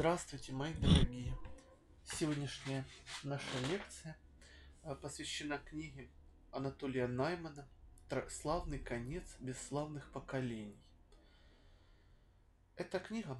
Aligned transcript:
Здравствуйте, 0.00 0.54
мои 0.54 0.72
дорогие! 0.72 1.36
Сегодняшняя 2.06 2.86
наша 3.22 3.44
лекция 3.70 4.16
э, 4.82 4.94
посвящена 4.94 5.58
книге 5.58 6.08
Анатолия 6.52 7.06
Наймана 7.06 7.68
«Славный 8.30 8.78
конец 8.78 9.36
бесславных 9.40 10.10
поколений». 10.10 10.80
Эта 12.76 12.98
книга 12.98 13.36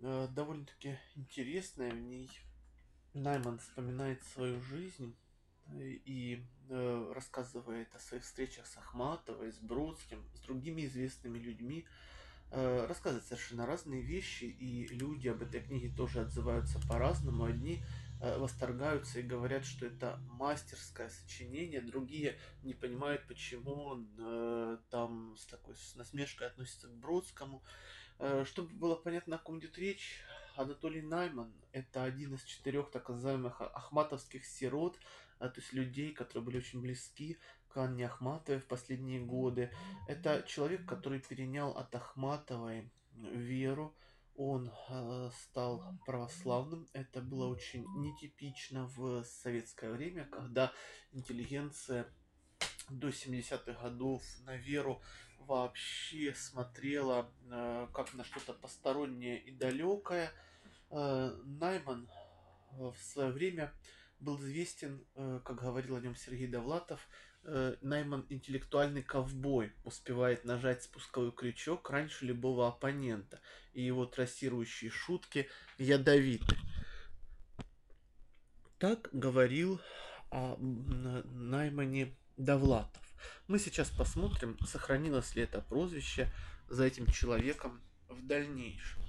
э, 0.00 0.28
довольно-таки 0.32 0.98
интересная, 1.16 1.92
в 1.92 2.00
ней 2.00 2.30
Найман 3.14 3.58
вспоминает 3.58 4.22
свою 4.22 4.60
жизнь 4.60 5.16
э, 5.68 5.80
и 5.80 6.44
рассказывает 6.68 7.88
о 7.96 8.00
своих 8.00 8.24
встречах 8.24 8.66
с 8.66 8.76
Ахматовой, 8.76 9.50
с 9.50 9.58
Бродским, 9.58 10.22
с 10.34 10.40
другими 10.40 10.84
известными 10.84 11.38
людьми, 11.38 11.86
рассказывает 12.52 13.24
совершенно 13.26 13.66
разные 13.66 14.02
вещи, 14.02 14.44
и 14.44 14.86
люди 14.88 15.28
об 15.28 15.42
этой 15.42 15.62
книге 15.62 15.90
тоже 15.96 16.20
отзываются 16.20 16.78
по-разному. 16.86 17.44
Одни 17.44 17.82
э, 18.20 18.38
восторгаются 18.38 19.20
и 19.20 19.22
говорят, 19.22 19.64
что 19.64 19.86
это 19.86 20.20
мастерское 20.28 21.08
сочинение, 21.08 21.80
другие 21.80 22.38
не 22.62 22.74
понимают, 22.74 23.26
почему 23.26 23.72
он 23.72 24.08
э, 24.18 24.76
там 24.90 25.34
с 25.38 25.46
такой 25.46 25.76
с 25.76 25.96
насмешкой 25.96 26.48
относится 26.48 26.88
к 26.88 26.94
Бродскому. 26.94 27.62
Э, 28.18 28.44
чтобы 28.46 28.68
было 28.74 28.96
понятно, 28.96 29.36
о 29.36 29.38
ком 29.38 29.58
идет 29.58 29.78
речь, 29.78 30.20
Анатолий 30.54 31.00
Найман– 31.00 31.50
это 31.72 32.04
один 32.04 32.34
из 32.34 32.44
четырех 32.44 32.90
так 32.90 33.08
называемых 33.08 33.62
ахматовских 33.62 34.44
сирот, 34.44 34.98
то 35.38 35.52
есть 35.56 35.72
людей, 35.72 36.12
которые 36.12 36.44
были 36.44 36.58
очень 36.58 36.82
близки 36.82 37.38
к 37.72 37.76
Анне 37.78 38.06
Ахматовой 38.06 38.60
в 38.60 38.66
последние 38.66 39.20
годы. 39.20 39.70
Это 40.08 40.44
человек, 40.46 40.86
который 40.86 41.20
перенял 41.20 41.70
от 41.70 41.94
Ахматовой 41.94 42.90
веру, 43.14 43.94
он 44.36 44.70
э, 44.88 45.30
стал 45.42 45.84
православным. 46.06 46.88
Это 46.92 47.20
было 47.20 47.46
очень 47.46 47.84
нетипично 47.96 48.86
в 48.96 49.24
советское 49.24 49.90
время, 49.90 50.24
когда 50.24 50.72
интеллигенция 51.12 52.06
до 52.88 53.08
70-х 53.08 53.82
годов 53.82 54.22
на 54.44 54.56
веру 54.56 55.02
вообще 55.38 56.34
смотрела 56.34 57.30
э, 57.50 57.88
как 57.92 58.14
на 58.14 58.24
что-то 58.24 58.54
постороннее 58.54 59.38
и 59.38 59.50
далекое. 59.50 60.32
Э, 60.90 61.36
Найман 61.44 62.08
в 62.70 62.96
свое 62.96 63.30
время 63.32 63.72
был 64.18 64.38
известен, 64.38 65.04
как 65.14 65.60
говорил 65.60 65.96
о 65.96 66.00
нем 66.00 66.16
Сергей 66.16 66.46
Довлатов, 66.46 67.06
э, 67.44 67.76
Найман 67.80 68.26
интеллектуальный 68.28 69.02
ковбой, 69.02 69.72
успевает 69.84 70.44
нажать 70.44 70.82
спусковой 70.82 71.32
крючок 71.32 71.90
раньше 71.90 72.24
любого 72.24 72.68
оппонента, 72.68 73.40
и 73.72 73.82
его 73.82 74.06
трассирующие 74.06 74.90
шутки 74.90 75.48
ядовиты. 75.78 76.56
Так 78.78 79.08
говорил 79.12 79.80
о 80.30 80.56
Наймане 80.58 82.16
Довлатов. 82.36 83.02
Мы 83.46 83.58
сейчас 83.58 83.90
посмотрим, 83.90 84.58
сохранилось 84.66 85.34
ли 85.36 85.42
это 85.42 85.60
прозвище 85.60 86.32
за 86.68 86.84
этим 86.84 87.06
человеком 87.06 87.80
в 88.08 88.26
дальнейшем. 88.26 89.00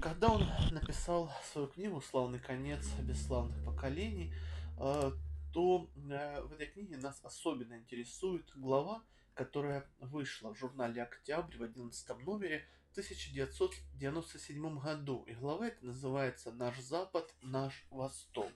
Когда 0.00 0.28
он 0.28 0.46
написал 0.70 1.30
свою 1.52 1.68
книгу 1.68 2.00
«Славный 2.00 2.38
конец 2.38 2.86
бесславных 3.00 3.64
поколений», 3.64 4.32
э, 4.78 5.12
то 5.58 5.90
э, 6.08 6.40
в 6.42 6.52
этой 6.52 6.68
книге 6.68 6.98
нас 6.98 7.18
особенно 7.24 7.76
интересует 7.76 8.48
глава, 8.54 9.02
которая 9.34 9.90
вышла 9.98 10.54
в 10.54 10.56
журнале 10.56 11.02
«Октябрь» 11.02 11.56
в 11.56 11.64
11 11.64 12.24
номере 12.24 12.64
в 12.86 12.92
1997 12.92 14.78
году. 14.78 15.24
И 15.26 15.34
глава 15.34 15.66
эта 15.66 15.84
называется 15.84 16.52
«Наш 16.52 16.78
Запад, 16.78 17.34
наш 17.42 17.84
Восток». 17.90 18.52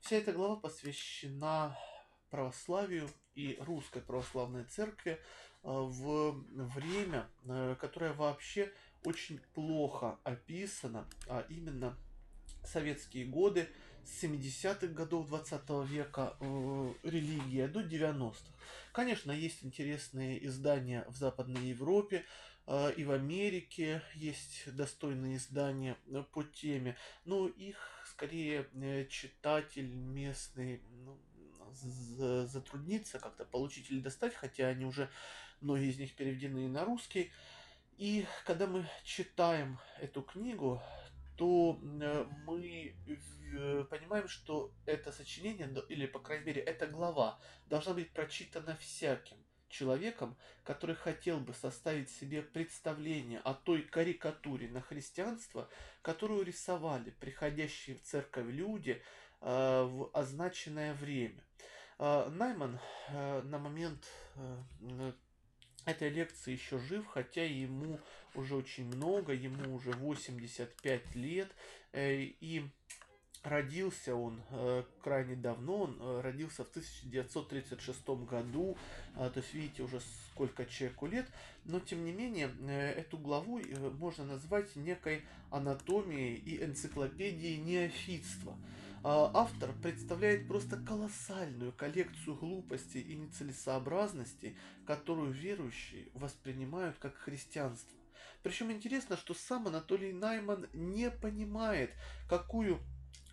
Вся 0.00 0.16
эта 0.16 0.34
глава 0.34 0.56
посвящена 0.56 1.78
православию 2.28 3.08
и 3.34 3.56
русской 3.60 4.02
православной 4.02 4.64
церкви 4.64 5.12
э, 5.12 5.18
в 5.62 6.44
время, 6.74 7.26
которое 7.80 8.12
вообще 8.12 8.70
очень 9.02 9.40
плохо 9.54 10.18
описано, 10.24 11.08
а 11.26 11.46
именно 11.48 11.96
советские 12.64 13.24
годы 13.24 13.66
70-х 14.04 14.86
годов 14.88 15.28
20 15.28 15.62
века 15.88 16.36
э, 16.40 16.92
религия 17.02 17.68
до 17.68 17.80
90-х. 17.80 18.52
Конечно, 18.92 19.32
есть 19.32 19.64
интересные 19.64 20.44
издания 20.46 21.04
в 21.08 21.16
Западной 21.16 21.68
Европе, 21.68 22.24
э, 22.66 22.92
и 22.96 23.04
в 23.04 23.10
Америке 23.10 24.02
есть 24.14 24.74
достойные 24.74 25.36
издания 25.36 25.96
э, 26.06 26.22
по 26.32 26.42
теме, 26.42 26.96
но 27.24 27.48
их 27.48 27.76
скорее 28.06 28.68
э, 28.74 29.06
читатель 29.06 29.92
местный 29.94 30.80
ну, 31.04 31.18
затруднится 32.46 33.18
как-то 33.18 33.44
получить 33.44 33.90
или 33.90 34.00
достать, 34.00 34.34
хотя 34.34 34.68
они 34.68 34.84
уже, 34.84 35.10
многие 35.60 35.90
из 35.90 35.98
них 35.98 36.14
переведены 36.14 36.68
на 36.68 36.84
русский. 36.84 37.32
И 37.96 38.26
когда 38.44 38.66
мы 38.66 38.86
читаем 39.04 39.78
эту 40.00 40.22
книгу, 40.22 40.82
то 41.36 41.78
э, 41.82 42.26
мы 42.46 42.94
понимаем, 43.90 44.28
что 44.28 44.72
это 44.86 45.12
сочинение, 45.12 45.68
или, 45.88 46.06
по 46.06 46.18
крайней 46.18 46.46
мере, 46.46 46.62
эта 46.62 46.86
глава 46.86 47.38
должна 47.66 47.94
быть 47.94 48.12
прочитана 48.12 48.76
всяким 48.76 49.36
человеком, 49.68 50.36
который 50.62 50.94
хотел 50.94 51.40
бы 51.40 51.52
составить 51.52 52.10
себе 52.10 52.42
представление 52.42 53.40
о 53.40 53.54
той 53.54 53.82
карикатуре 53.82 54.68
на 54.68 54.80
христианство, 54.80 55.68
которую 56.02 56.44
рисовали 56.44 57.10
приходящие 57.10 57.96
в 57.96 58.02
церковь 58.02 58.46
люди 58.46 59.02
э, 59.40 59.82
в 59.82 60.10
означенное 60.12 60.94
время. 60.94 61.42
Найман 61.98 62.80
на 63.08 63.58
момент 63.58 64.04
этой 65.84 66.08
лекции 66.08 66.52
еще 66.52 66.78
жив, 66.78 67.06
хотя 67.06 67.44
ему 67.44 68.00
уже 68.34 68.56
очень 68.56 68.86
много, 68.86 69.32
ему 69.32 69.74
уже 69.74 69.92
85 69.92 71.14
лет, 71.14 71.50
э, 71.92 72.22
и 72.40 72.68
родился 73.44 74.16
он 74.16 74.40
э, 74.50 74.84
крайне 75.02 75.36
давно, 75.36 75.82
он 75.82 75.98
э, 76.00 76.20
родился 76.22 76.64
в 76.64 76.70
1936 76.70 78.08
году, 78.26 78.76
то 79.14 79.32
есть 79.36 79.52
видите 79.54 79.82
уже 79.82 80.00
сколько 80.32 80.64
человеку 80.64 81.06
лет, 81.06 81.26
но 81.64 81.78
тем 81.78 82.04
не 82.04 82.12
менее 82.12 82.50
эту 82.96 83.18
главу 83.18 83.60
можно 83.98 84.24
назвать 84.24 84.74
некой 84.74 85.22
анатомией 85.50 86.34
и 86.34 86.64
энциклопедией 86.64 87.58
неофитства. 87.58 88.56
Автор 89.04 89.72
представляет 89.82 90.48
просто 90.48 90.78
колоссальную 90.78 91.72
коллекцию 91.72 92.36
глупостей 92.36 93.02
и 93.02 93.14
нецелесообразностей, 93.14 94.56
которую 94.86 95.30
верующие 95.32 96.08
воспринимают 96.14 96.96
как 96.98 97.14
христианство. 97.16 97.96
Причем 98.42 98.72
интересно, 98.72 99.16
что 99.16 99.34
сам 99.34 99.68
Анатолий 99.68 100.12
Найман 100.12 100.66
не 100.72 101.10
понимает, 101.10 101.90
какую 102.28 102.78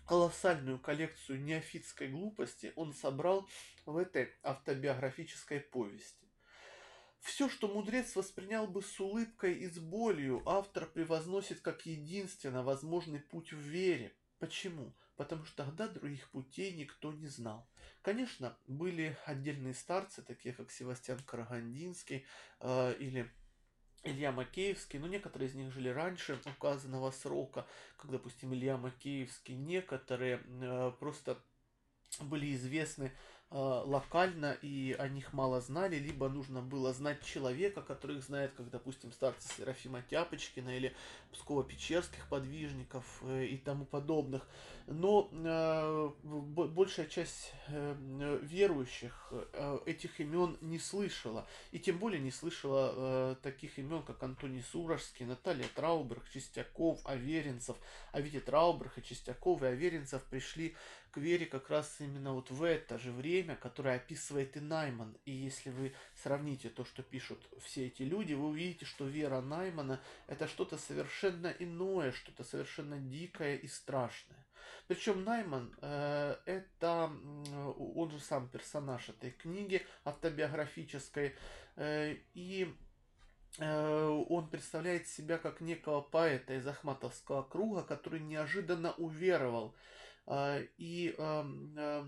колоссальную 0.06 0.78
коллекцию 0.78 1.42
неофитской 1.42 2.08
глупости 2.08 2.72
он 2.76 2.92
собрал 2.92 3.48
в 3.86 3.96
этой 3.96 4.30
автобиографической 4.42 5.60
повести. 5.60 6.26
Все, 7.20 7.48
что 7.48 7.68
мудрец 7.68 8.16
воспринял 8.16 8.66
бы 8.66 8.82
с 8.82 8.98
улыбкой 8.98 9.54
и 9.54 9.68
с 9.68 9.78
болью, 9.78 10.42
автор 10.44 10.86
превозносит 10.86 11.60
как 11.60 11.86
единственно 11.86 12.62
возможный 12.62 13.20
путь 13.20 13.52
в 13.52 13.58
вере. 13.58 14.12
Почему? 14.40 14.92
потому 15.22 15.44
что 15.44 15.64
тогда 15.64 15.88
других 15.88 16.28
путей 16.30 16.72
никто 16.72 17.12
не 17.12 17.28
знал. 17.28 17.68
Конечно, 18.02 18.56
были 18.66 19.16
отдельные 19.24 19.74
старцы, 19.74 20.22
такие 20.22 20.54
как 20.54 20.70
Севастьян 20.70 21.20
Карагандинский 21.20 22.26
э, 22.60 22.94
или 22.98 23.30
Илья 24.04 24.32
Макеевский, 24.32 24.98
но 24.98 25.06
некоторые 25.06 25.48
из 25.48 25.54
них 25.54 25.72
жили 25.72 25.88
раньше 25.88 26.38
указанного 26.44 27.10
срока, 27.10 27.66
как, 27.96 28.10
допустим, 28.10 28.52
Илья 28.52 28.76
Макеевский, 28.76 29.54
некоторые 29.54 30.40
э, 30.60 30.92
просто 30.98 31.38
были 32.20 32.54
известны 32.54 33.12
Э, 33.54 33.82
локально 33.84 34.56
и 34.62 34.96
о 34.98 35.08
них 35.08 35.34
мало 35.34 35.60
знали, 35.60 35.96
либо 35.96 36.30
нужно 36.30 36.62
было 36.62 36.94
знать 36.94 37.22
человека, 37.22 37.82
который 37.82 38.16
их 38.16 38.24
знает, 38.24 38.52
как, 38.56 38.70
допустим, 38.70 39.12
старца 39.12 39.46
Серафима 39.46 40.00
Тяпочкина 40.00 40.74
или 40.74 40.96
Псково-Печерских 41.32 42.30
подвижников 42.30 43.04
э, 43.22 43.44
и 43.44 43.58
тому 43.58 43.84
подобных. 43.84 44.48
Но 44.86 45.30
э, 45.32 46.10
большая 46.22 47.06
часть 47.06 47.52
э, 47.68 48.38
верующих 48.42 49.28
э, 49.30 49.78
этих 49.86 50.20
имен 50.20 50.58
не 50.60 50.78
слышала, 50.78 51.46
и 51.70 51.78
тем 51.78 51.98
более 51.98 52.20
не 52.20 52.30
слышала 52.30 52.92
э, 52.94 53.36
таких 53.42 53.78
имен, 53.78 54.02
как 54.02 54.22
Антоний 54.22 54.62
Сурожский, 54.62 55.26
Наталья 55.26 55.66
Трауберг, 55.74 56.28
Чистяков, 56.30 57.00
Аверинцев. 57.04 57.76
А 58.12 58.20
ведь 58.20 58.34
и 58.34 58.40
Трауберг, 58.40 58.98
и 58.98 59.02
Чистяков, 59.02 59.62
и 59.62 59.66
Аверинцев 59.66 60.22
пришли 60.24 60.74
к 61.12 61.18
вере 61.18 61.44
как 61.44 61.68
раз 61.68 61.96
именно 62.00 62.32
вот 62.32 62.50
в 62.50 62.62
это 62.62 62.98
же 62.98 63.12
время, 63.12 63.54
которое 63.54 63.96
описывает 63.96 64.56
и 64.56 64.60
Найман. 64.60 65.14
И 65.26 65.30
если 65.30 65.70
вы 65.70 65.92
сравните 66.22 66.70
то, 66.70 66.84
что 66.86 67.02
пишут 67.02 67.46
все 67.60 67.86
эти 67.86 68.02
люди, 68.02 68.32
вы 68.32 68.48
увидите, 68.48 68.86
что 68.86 69.06
вера 69.06 69.42
Наймана 69.42 70.00
это 70.26 70.48
что-то 70.48 70.78
совершенно 70.78 71.48
иное, 71.58 72.12
что-то 72.12 72.44
совершенно 72.44 72.98
дикое 72.98 73.56
и 73.56 73.68
страшное. 73.68 74.38
Причем 74.88 75.24
Найман 75.24 75.74
э, 75.80 76.36
это, 76.44 77.10
он 77.96 78.10
же 78.10 78.18
сам 78.18 78.48
персонаж 78.48 79.08
этой 79.08 79.30
книги 79.30 79.86
автобиографической, 80.04 81.34
э, 81.76 82.16
и 82.34 82.74
э, 83.58 84.06
он 84.28 84.48
представляет 84.48 85.08
себя 85.08 85.38
как 85.38 85.60
некого 85.60 86.00
поэта 86.00 86.54
из 86.54 86.66
Ахматовского 86.66 87.42
круга, 87.42 87.82
который 87.82 88.20
неожиданно 88.20 88.92
уверовал 88.92 89.74
э, 90.26 90.66
и 90.78 91.14
э, 91.16 92.04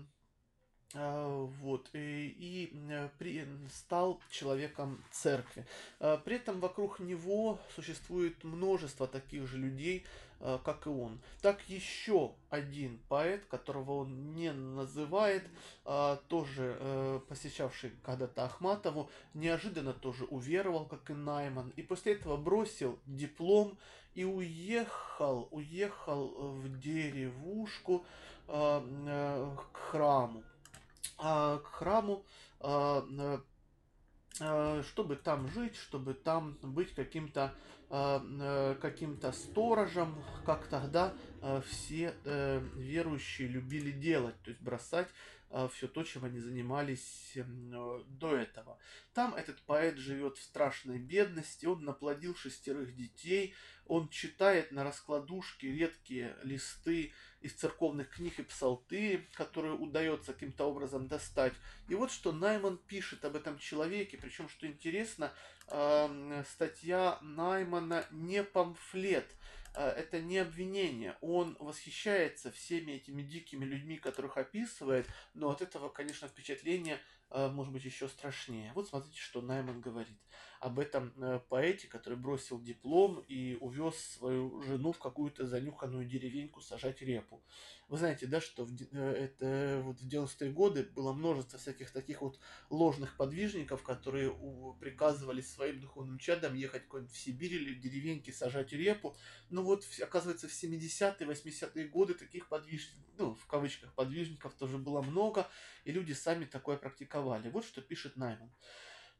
э, 0.93 1.47
вот, 1.59 1.89
и, 1.93 2.27
и 2.27 3.09
при, 3.17 3.45
стал 3.69 4.21
человеком 4.29 5.03
церкви. 5.11 5.65
При 5.99 6.35
этом 6.35 6.59
вокруг 6.59 6.99
него 6.99 7.59
существует 7.75 8.43
множество 8.43 9.07
таких 9.07 9.47
же 9.47 9.57
людей, 9.57 10.05
как 10.39 10.85
и 10.85 10.89
он. 10.89 11.19
Так 11.41 11.61
еще 11.69 12.33
один 12.49 12.99
поэт, 13.09 13.45
которого 13.45 14.01
он 14.01 14.33
не 14.33 14.51
называет, 14.51 15.43
тоже 16.27 16.77
э, 16.79 17.19
посещавший 17.27 17.93
когда-то 18.03 18.45
Ахматову, 18.45 19.09
неожиданно 19.33 19.93
тоже 19.93 20.25
уверовал, 20.25 20.85
как 20.85 21.09
и 21.09 21.13
Найман, 21.13 21.71
и 21.75 21.81
после 21.81 22.13
этого 22.13 22.37
бросил 22.37 22.99
диплом 23.05 23.77
и 24.13 24.23
уехал, 24.23 25.47
уехал 25.51 26.27
в 26.53 26.79
деревушку 26.79 28.05
э, 28.47 29.55
к 29.73 29.77
храму 29.77 30.43
а, 31.17 31.59
к 31.59 31.67
храму, 31.67 32.25
чтобы 34.83 35.15
там 35.15 35.47
жить, 35.47 35.77
чтобы 35.77 36.13
там 36.13 36.57
быть 36.61 36.93
каким-то 36.93 37.53
каким-то 37.89 39.31
сторожем, 39.31 40.15
как 40.45 40.67
тогда 40.67 41.13
все 41.67 42.15
а, 42.25 42.59
верующие 42.75 43.47
любили 43.47 43.91
делать, 43.91 44.35
то 44.41 44.49
есть 44.49 44.61
бросать 44.61 45.07
а, 45.51 45.67
все 45.67 45.87
то, 45.87 46.03
чем 46.03 46.25
они 46.25 46.39
занимались 46.39 47.33
эм, 47.35 47.69
до 48.17 48.35
этого. 48.35 48.79
Там 49.13 49.35
этот 49.35 49.61
поэт 49.61 49.97
живет 49.97 50.37
в 50.37 50.43
страшной 50.43 50.97
бедности, 50.97 51.67
он 51.67 51.85
наплодил 51.85 52.35
шестерых 52.35 52.95
детей, 52.95 53.53
он 53.85 54.09
читает 54.09 54.71
на 54.71 54.83
раскладушке 54.83 55.71
редкие 55.71 56.35
листы 56.41 57.13
из 57.41 57.53
церковных 57.53 58.09
книг 58.09 58.39
и 58.39 58.43
псалты, 58.43 59.27
которые 59.33 59.75
удается 59.75 60.33
каким-то 60.33 60.65
образом 60.65 61.07
достать. 61.07 61.53
И 61.87 61.93
вот 61.93 62.11
что 62.11 62.31
Найман 62.31 62.79
пишет 62.79 63.23
об 63.23 63.35
этом 63.35 63.59
человеке, 63.59 64.17
причем, 64.17 64.49
что 64.49 64.65
интересно, 64.65 65.31
статья 65.67 67.19
Наймана 67.21 68.07
не 68.09 68.43
памфлет, 68.43 69.27
это 69.81 70.21
не 70.21 70.37
обвинение. 70.37 71.17
Он 71.21 71.57
восхищается 71.59 72.51
всеми 72.51 72.93
этими 72.93 73.21
дикими 73.21 73.65
людьми, 73.65 73.97
которых 73.97 74.37
описывает, 74.37 75.07
но 75.33 75.49
от 75.49 75.61
этого, 75.61 75.89
конечно, 75.89 76.27
впечатление 76.27 76.99
а, 77.24 77.24
может 77.49 77.73
быть 77.73 77.83
еще 77.83 78.07
страшнее. 78.07 78.71
Вот 78.75 78.87
смотрите, 78.87 79.19
что 79.19 79.41
Найман 79.41 79.81
говорит 79.81 80.17
об 80.59 80.79
этом 80.79 81.13
э, 81.17 81.39
поэте, 81.49 81.87
который 81.87 82.17
бросил 82.17 82.59
диплом 82.59 83.23
и 83.27 83.55
увез 83.61 83.95
свою 83.95 84.61
жену 84.63 84.93
в 84.93 84.99
какую-то 84.99 85.45
занюханную 85.45 86.05
деревеньку 86.05 86.61
сажать 86.61 87.01
репу. 87.01 87.43
Вы 87.87 87.97
знаете, 87.97 88.25
да, 88.25 88.41
что 88.41 88.65
в, 88.65 88.71
э, 88.71 88.97
это, 88.97 89.81
вот 89.83 89.99
в 89.99 90.07
90-е 90.07 90.51
годы 90.51 90.83
было 90.95 91.13
множество 91.13 91.59
всяких 91.59 91.91
таких 91.91 92.21
вот 92.21 92.39
ложных 92.71 93.15
подвижников, 93.15 93.83
которые 93.83 94.31
у, 94.31 94.73
приказывали 94.73 95.41
своим 95.41 95.81
духовным 95.81 96.17
чадам 96.17 96.55
ехать 96.55 96.87
куда-нибудь 96.87 97.13
в 97.13 97.19
Сибирь 97.19 97.53
или 97.53 97.75
в 97.75 97.79
деревеньки 97.79 98.31
сажать 98.31 98.71
репу. 98.71 99.15
Но 99.49 99.61
вот, 99.61 99.85
оказывается, 100.01 100.47
в 100.47 100.51
70-е, 100.51 101.27
80-е 101.27 101.87
годы 101.89 102.15
таких 102.15 102.49
подвижников, 102.49 103.05
ну, 103.17 103.35
в 103.35 103.45
кавычках, 103.45 103.93
подвижников 103.93 104.55
тоже 104.55 104.77
было 104.77 105.01
много, 105.01 105.47
и 105.85 105.91
люди 105.91 106.11
сами 106.11 106.45
такое 106.45 106.77
практиковали. 106.77 107.49
Вот 107.49 107.63
что 107.63 107.81
пишет 107.81 108.17
Найман. 108.17 108.51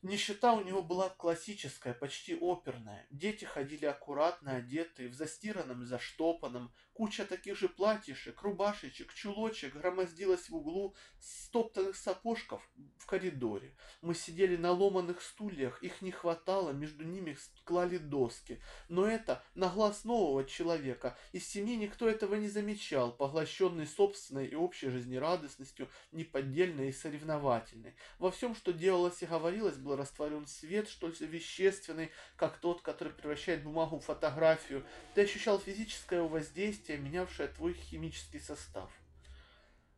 Нищета 0.01 0.53
у 0.53 0.63
него 0.63 0.83
была 0.83 1.09
классическая, 1.09 1.93
почти 1.93 2.37
оперная. 2.39 3.07
Дети 3.09 3.45
ходили 3.45 3.85
аккуратно 3.85 4.57
одетые, 4.57 5.09
в 5.09 5.13
застиранном 5.13 5.85
заштопанном. 5.85 6.73
Куча 6.95 7.25
таких 7.25 7.57
же 7.57 7.67
платьишек, 7.67 8.41
рубашечек, 8.41 9.13
чулочек 9.13 9.75
громоздилась 9.75 10.47
в 10.47 10.55
углу 10.55 10.95
стоптанных 11.19 11.97
сапожков 11.97 12.65
в 12.97 13.05
коридоре. 13.05 13.75
Мы 14.01 14.15
сидели 14.15 14.55
на 14.55 14.71
ломаных 14.71 15.21
стульях, 15.21 15.83
их 15.83 16.01
не 16.01 16.11
хватало, 16.11 16.71
между 16.71 17.03
ними 17.03 17.37
клали 17.65 17.97
доски. 17.97 18.61
Но 18.87 19.05
это 19.05 19.43
на 19.55 19.67
глаз 19.67 20.05
нового 20.05 20.45
человека. 20.45 21.17
Из 21.33 21.45
семьи 21.45 21.75
никто 21.75 22.07
этого 22.07 22.35
не 22.35 22.47
замечал, 22.47 23.11
поглощенный 23.11 23.87
собственной 23.87 24.47
и 24.47 24.55
общей 24.55 24.89
жизнерадостностью, 24.89 25.89
неподдельной 26.13 26.89
и 26.89 26.93
соревновательной. 26.93 27.97
Во 28.19 28.31
всем, 28.31 28.55
что 28.55 28.71
делалось 28.71 29.21
и 29.21 29.25
говорилось, 29.25 29.75
был 29.75 29.97
растворен 29.97 30.47
свет, 30.47 30.87
что 30.87 31.09
ли, 31.09 31.15
вещественный, 31.19 32.11
как 32.37 32.57
тот, 32.59 32.81
который 32.81 33.11
превращает 33.11 33.65
бумагу 33.65 33.99
в 33.99 34.05
фотографию. 34.05 34.85
Ты 35.13 35.23
ощущал 35.23 35.59
физическое 35.59 36.21
воздействие, 36.21 36.84
менявшее 36.89 37.47
твой 37.49 37.73
химический 37.73 38.39
состав. 38.39 38.89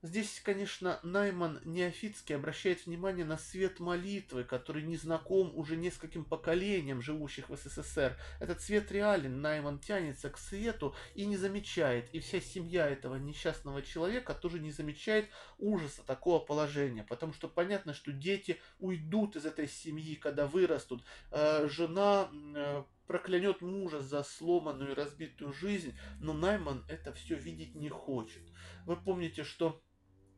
Здесь, 0.03 0.39
конечно, 0.45 0.99
Найман 1.01 1.59
неофитский 1.65 2.35
обращает 2.35 2.85
внимание 2.85 3.25
на 3.25 3.37
свет 3.37 3.79
молитвы, 3.79 4.43
который 4.43 4.83
не 4.83 4.95
знаком 4.95 5.51
уже 5.55 5.75
нескольким 5.75 6.23
поколениям 6.23 7.01
живущих 7.01 7.49
в 7.49 7.57
СССР. 7.57 8.15
Этот 8.39 8.61
свет 8.61 8.91
реален, 8.91 9.41
Найман 9.41 9.79
тянется 9.79 10.29
к 10.29 10.37
свету 10.37 10.95
и 11.15 11.25
не 11.25 11.35
замечает, 11.35 12.13
и 12.13 12.19
вся 12.19 12.39
семья 12.39 12.87
этого 12.87 13.15
несчастного 13.15 13.81
человека 13.81 14.35
тоже 14.35 14.59
не 14.59 14.71
замечает 14.71 15.29
ужаса 15.57 16.03
такого 16.03 16.39
положения, 16.39 17.03
потому 17.03 17.33
что 17.33 17.47
понятно, 17.47 17.95
что 17.95 18.11
дети 18.11 18.61
уйдут 18.77 19.35
из 19.35 19.47
этой 19.47 19.67
семьи, 19.67 20.13
когда 20.13 20.45
вырастут. 20.45 21.03
Э, 21.31 21.67
жена 21.67 22.29
э, 22.55 22.83
проклянет 23.07 23.61
мужа 23.61 24.01
за 24.01 24.23
сломанную 24.23 24.91
и 24.91 24.95
разбитую 24.95 25.53
жизнь, 25.53 25.97
но 26.19 26.33
Найман 26.33 26.85
это 26.89 27.13
все 27.13 27.35
видеть 27.35 27.75
не 27.75 27.89
хочет. 27.89 28.43
Вы 28.85 28.97
помните, 28.97 29.43
что 29.43 29.81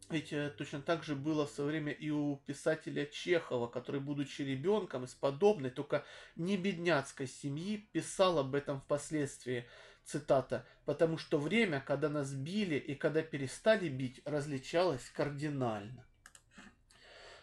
ведь 0.10 0.34
э, 0.34 0.50
точно 0.58 0.82
так 0.82 1.04
же 1.04 1.16
было 1.16 1.46
в 1.46 1.52
свое 1.52 1.70
время 1.70 1.92
и 1.92 2.10
у 2.10 2.38
писателя 2.48 3.06
Чехова, 3.06 3.68
который, 3.68 4.02
будучи 4.02 4.42
ребенком 4.42 5.04
из 5.04 5.14
подобной, 5.14 5.70
только 5.70 6.04
не 6.36 6.58
бедняцкой 6.58 7.28
семьи, 7.28 7.78
писал 7.92 8.40
об 8.40 8.56
этом 8.56 8.82
впоследствии, 8.82 9.68
цитата, 10.04 10.66
«потому 10.86 11.20
что 11.20 11.38
время, 11.38 11.80
когда 11.80 12.10
нас 12.10 12.34
били 12.34 12.76
и 12.76 12.96
когда 12.96 13.22
перестали 13.22 13.88
бить, 13.88 14.22
различалось 14.26 15.08
кардинально». 15.12 16.08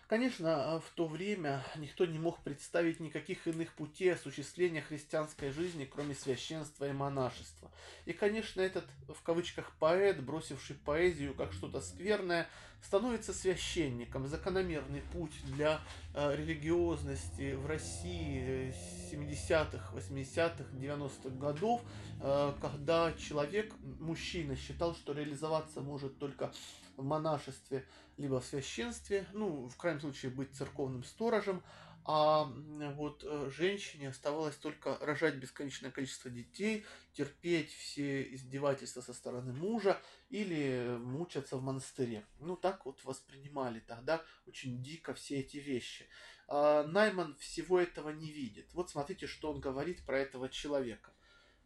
Конечно, 0.09 0.81
в 0.87 0.95
то 0.95 1.09
время 1.09 1.65
никто 1.75 2.07
не 2.07 2.21
мог 2.21 2.39
представить 2.45 3.01
никаких 3.01 3.49
иных 3.49 3.73
путей 3.73 4.15
осуществления 4.15 4.81
христианской 4.81 5.51
жизни, 5.51 5.85
кроме 5.85 6.15
священства 6.15 6.89
и 6.89 6.93
монашества. 6.93 7.73
И, 8.05 8.13
конечно, 8.13 8.61
этот, 8.61 8.85
в 9.09 9.21
кавычках, 9.23 9.73
поэт, 9.81 10.23
бросивший 10.23 10.77
поэзию 10.77 11.35
как 11.35 11.53
что-то 11.53 11.81
скверное, 11.81 12.47
становится 12.83 13.35
священником. 13.35 14.29
Закономерный 14.29 15.03
путь 15.13 15.33
для 15.47 15.81
э, 16.15 16.37
религиозности 16.37 17.55
в 17.55 17.67
России 17.67 18.73
70-х, 19.11 19.93
80-х, 19.93 20.65
90-х 20.73 21.31
годов, 21.31 21.83
э, 22.23 22.53
когда 22.61 23.13
человек, 23.15 23.75
мужчина, 23.99 24.55
считал, 24.55 24.95
что 24.95 25.15
реализоваться 25.15 25.81
может 25.81 26.17
только 26.21 26.53
в 26.97 27.05
монашестве, 27.05 27.87
либо 28.17 28.41
в 28.41 28.45
священстве, 28.45 29.27
ну, 29.33 29.69
в 29.69 29.77
крайнем 29.77 30.01
случае 30.01 30.31
быть 30.31 30.55
церковным 30.55 31.05
сторожем, 31.05 31.63
а 32.09 32.45
вот 32.95 33.25
э, 33.25 33.51
женщине 33.51 34.11
оставалось 34.11 34.55
только 34.55 34.97
рожать 35.01 35.35
бесконечное 35.37 35.91
количество 35.91 36.31
детей, 36.31 36.87
терпеть 37.15 37.73
все 37.73 38.23
издевательства 38.33 39.01
со 39.01 39.13
стороны 39.13 39.53
мужа 39.53 40.01
или 40.29 40.99
мучаться 41.01 41.57
в 41.57 41.63
монастыре. 41.63 42.25
Ну, 42.39 42.57
так 42.57 42.87
вот 42.87 43.03
воспринимали 43.03 43.81
тогда 43.81 44.23
очень 44.47 44.85
дико 44.85 45.15
все 45.15 45.41
эти 45.41 45.57
вещи. 45.57 46.07
А 46.47 46.85
Найман 46.85 47.35
всего 47.39 47.81
этого 47.81 48.11
не 48.11 48.31
видит. 48.31 48.73
Вот 48.73 48.89
смотрите, 48.89 49.27
что 49.27 49.53
он 49.53 49.61
говорит 49.61 50.07
про 50.07 50.21
этого 50.21 50.49
человека. 50.49 51.13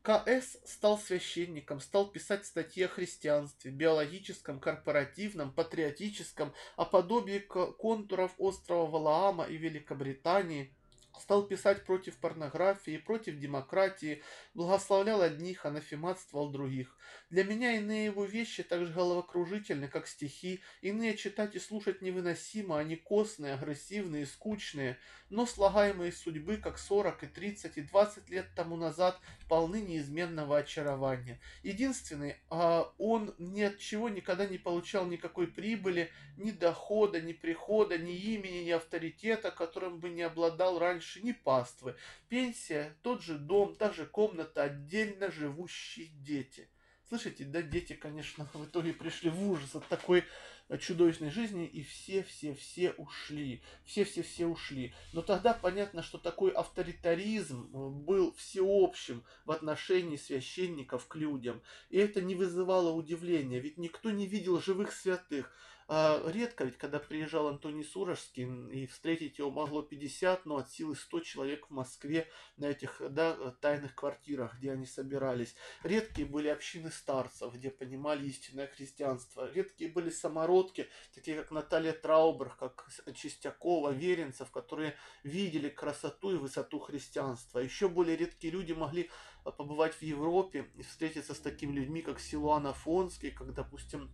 К.С. 0.03 0.59
стал 0.65 0.99
священником, 0.99 1.79
стал 1.79 2.11
писать 2.11 2.47
статьи 2.47 2.85
о 2.85 2.89
христианстве, 2.89 3.71
биологическом, 3.71 4.59
корпоративном, 4.59 5.53
патриотическом, 5.53 6.55
о 6.77 6.87
подобии 6.87 7.39
контуров 7.39 8.33
острова 8.39 8.87
Валаама 8.87 9.45
и 9.45 9.59
Великобритании, 9.59 10.75
стал 11.19 11.47
писать 11.47 11.85
против 11.85 12.17
порнографии, 12.17 12.97
против 12.97 13.39
демократии, 13.39 14.23
благословлял 14.55 15.23
одних, 15.23 15.65
анафематствовал 15.65 16.51
других. 16.51 16.97
Для 17.31 17.45
меня 17.45 17.77
иные 17.77 18.07
его 18.07 18.25
вещи 18.25 18.63
так 18.63 18.85
же 18.85 18.93
головокружительны, 18.93 19.89
как 19.89 20.09
стихи, 20.09 20.61
иные 20.81 21.17
читать 21.17 21.55
и 21.55 21.61
слушать 21.61 22.03
невыносимо, 22.03 22.79
они 22.79 22.97
костные, 22.97 23.55
агрессивные, 23.55 24.27
скучные, 24.27 24.99
но 25.29 25.47
слагаемые 25.47 26.11
судьбы, 26.11 26.57
как 26.57 26.79
40 26.79 27.23
и 27.23 27.27
30 27.29 27.79
и 27.79 27.83
20 27.83 28.31
лет 28.31 28.47
тому 28.57 28.77
назад, 28.77 29.21
полны 29.49 29.81
неизменного 29.81 30.59
очарования. 30.59 31.41
Единственный, 31.63 32.37
а 32.49 32.93
он 32.99 33.35
ни 33.39 33.63
от 33.63 33.79
чего 33.79 34.09
никогда 34.09 34.47
не 34.47 34.59
получал 34.59 35.07
никакой 35.07 35.47
прибыли, 35.47 36.11
ни 36.37 36.51
дохода, 36.51 37.21
ни 37.21 37.33
прихода, 37.33 37.97
ни 37.99 38.15
имени, 38.15 38.65
ни 38.65 38.71
авторитета, 38.71 39.51
которым 39.51 40.01
бы 40.01 40.11
не 40.11 40.23
обладал 40.23 40.79
раньше, 40.79 41.21
ни 41.23 41.33
паствы. 41.33 41.95
Пенсия, 42.29 42.97
тот 43.03 43.23
же 43.23 43.39
дом, 43.39 43.77
та 43.77 43.93
же 43.93 44.07
комната, 44.07 44.40
отдельно 44.45 45.31
живущие 45.31 46.09
дети– 46.09 46.69
Слышите, 47.11 47.43
да, 47.43 47.61
дети, 47.61 47.95
конечно, 47.95 48.49
в 48.55 48.65
итоге 48.67 48.93
пришли 48.93 49.31
в 49.31 49.51
ужас 49.51 49.75
от 49.75 49.85
такой 49.89 50.23
э, 50.69 50.79
чудовищной 50.79 51.31
жизни, 51.31 51.67
и 51.67 51.83
все-все-все 51.83 52.93
ушли. 52.93 53.65
Все-все-все 53.85 54.47
ушли. 54.47 54.95
Но 55.13 55.21
тогда 55.21 55.53
понятно, 55.53 56.05
что 56.05 56.19
такой 56.19 56.53
авторитаризм 56.53 57.65
э, 57.65 57.89
был 57.89 58.33
всеобщим 58.35 59.25
в 59.45 59.51
отношении 59.51 60.17
священников 60.17 61.09
к 61.09 61.17
людям. 61.17 61.63
И 61.89 61.99
это 61.99 62.23
не 62.23 62.37
вызывало 62.37 62.93
удивления, 62.93 63.59
ведь 63.59 63.77
никто 63.77 64.13
не 64.13 64.29
видел 64.29 64.61
живых 64.61 64.93
святых. 64.93 65.53
А 65.93 66.23
редко, 66.31 66.63
ведь 66.63 66.79
когда 66.79 67.01
приезжал 67.01 67.49
Антоний 67.49 67.83
Сурожский, 67.83 68.45
и 68.71 68.87
встретить 68.87 69.41
его 69.41 69.51
могло 69.51 69.83
50, 69.83 70.47
но 70.47 70.59
от 70.59 70.71
силы 70.71 70.95
100 70.95 71.21
человек 71.23 71.67
в 71.67 71.73
Москве 71.73 72.29
на 72.57 72.67
этих 72.67 73.03
да, 73.11 73.35
тайных 73.61 73.97
квартирах, 73.97 74.57
где 74.57 74.71
они 74.71 74.87
собирались. 74.87 75.57
Редкие 75.83 76.29
были 76.29 76.47
общины 76.47 76.93
старцев, 76.93 77.53
где 77.55 77.71
понимали 77.71 78.25
истинное 78.29 78.69
христианство. 78.69 79.51
Редкие 79.53 79.91
были 79.91 80.11
самородки, 80.11 80.89
такие 81.13 81.37
как 81.37 81.51
Наталья 81.51 81.93
Траубер, 81.93 82.51
как 82.51 82.89
Чистякова, 83.13 83.91
Веренцев, 83.91 84.53
которые 84.53 84.95
видели 85.25 85.69
красоту 85.69 86.37
и 86.37 86.39
высоту 86.39 86.79
христианства. 86.79 87.59
Еще 87.59 87.89
более 87.89 88.17
редкие 88.17 88.53
люди 88.53 88.73
могли 88.73 89.11
побывать 89.43 89.97
в 89.97 90.03
Европе 90.03 90.71
и 90.77 90.85
встретиться 90.85 91.35
с 91.35 91.41
такими 91.41 91.73
людьми, 91.73 92.01
как 92.01 92.21
Силуан 92.21 92.69
Афонский, 92.69 93.33
как, 93.33 93.53
допустим, 93.55 94.09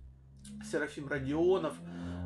Серафим 0.70 1.08
Родионов, 1.08 1.74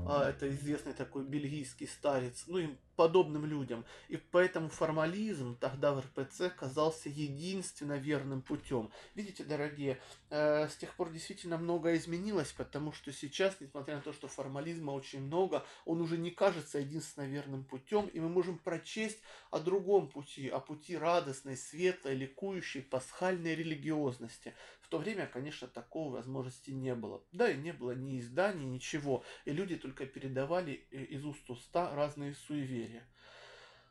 а, 0.06 0.28
это 0.28 0.48
известный 0.48 0.92
такой 0.92 1.24
бельгийский 1.24 1.86
старец, 1.86 2.44
ну 2.46 2.58
и 2.58 2.68
подобным 2.96 3.46
людям. 3.46 3.84
И 4.08 4.16
поэтому 4.16 4.68
формализм 4.68 5.56
тогда 5.56 5.92
в 5.92 6.00
РПЦ 6.00 6.50
казался 6.50 7.08
единственно 7.08 7.94
верным 7.94 8.42
путем. 8.42 8.90
Видите, 9.14 9.44
дорогие, 9.44 9.98
э, 10.28 10.68
с 10.68 10.76
тех 10.76 10.94
пор 10.96 11.10
действительно 11.10 11.56
многое 11.56 11.96
изменилось, 11.96 12.52
потому 12.52 12.92
что 12.92 13.12
сейчас, 13.12 13.56
несмотря 13.60 13.96
на 13.96 14.02
то, 14.02 14.12
что 14.12 14.28
формализма 14.28 14.90
очень 14.90 15.22
много, 15.22 15.64
он 15.86 16.02
уже 16.02 16.18
не 16.18 16.30
кажется 16.30 16.78
единственно 16.78 17.24
верным 17.24 17.64
путем, 17.64 18.06
и 18.08 18.20
мы 18.20 18.28
можем 18.28 18.58
прочесть 18.58 19.20
о 19.50 19.60
другом 19.60 20.08
пути, 20.08 20.48
о 20.48 20.60
пути 20.60 20.96
радостной, 20.96 21.56
светлой, 21.56 22.14
ликующей, 22.14 22.82
пасхальной 22.82 23.54
религиозности. 23.54 24.54
То 24.90 24.98
время, 24.98 25.26
конечно, 25.26 25.68
такого 25.68 26.16
возможности 26.16 26.72
не 26.72 26.96
было. 26.96 27.22
Да, 27.30 27.48
и 27.48 27.56
не 27.56 27.72
было 27.72 27.92
ни 27.92 28.18
изданий, 28.18 28.66
ничего. 28.66 29.24
И 29.44 29.52
люди 29.52 29.76
только 29.76 30.04
передавали 30.04 30.84
э, 30.90 31.04
из 31.04 31.24
уст 31.24 31.48
уста 31.48 31.94
разные 31.94 32.34
суеверия. 32.34 33.06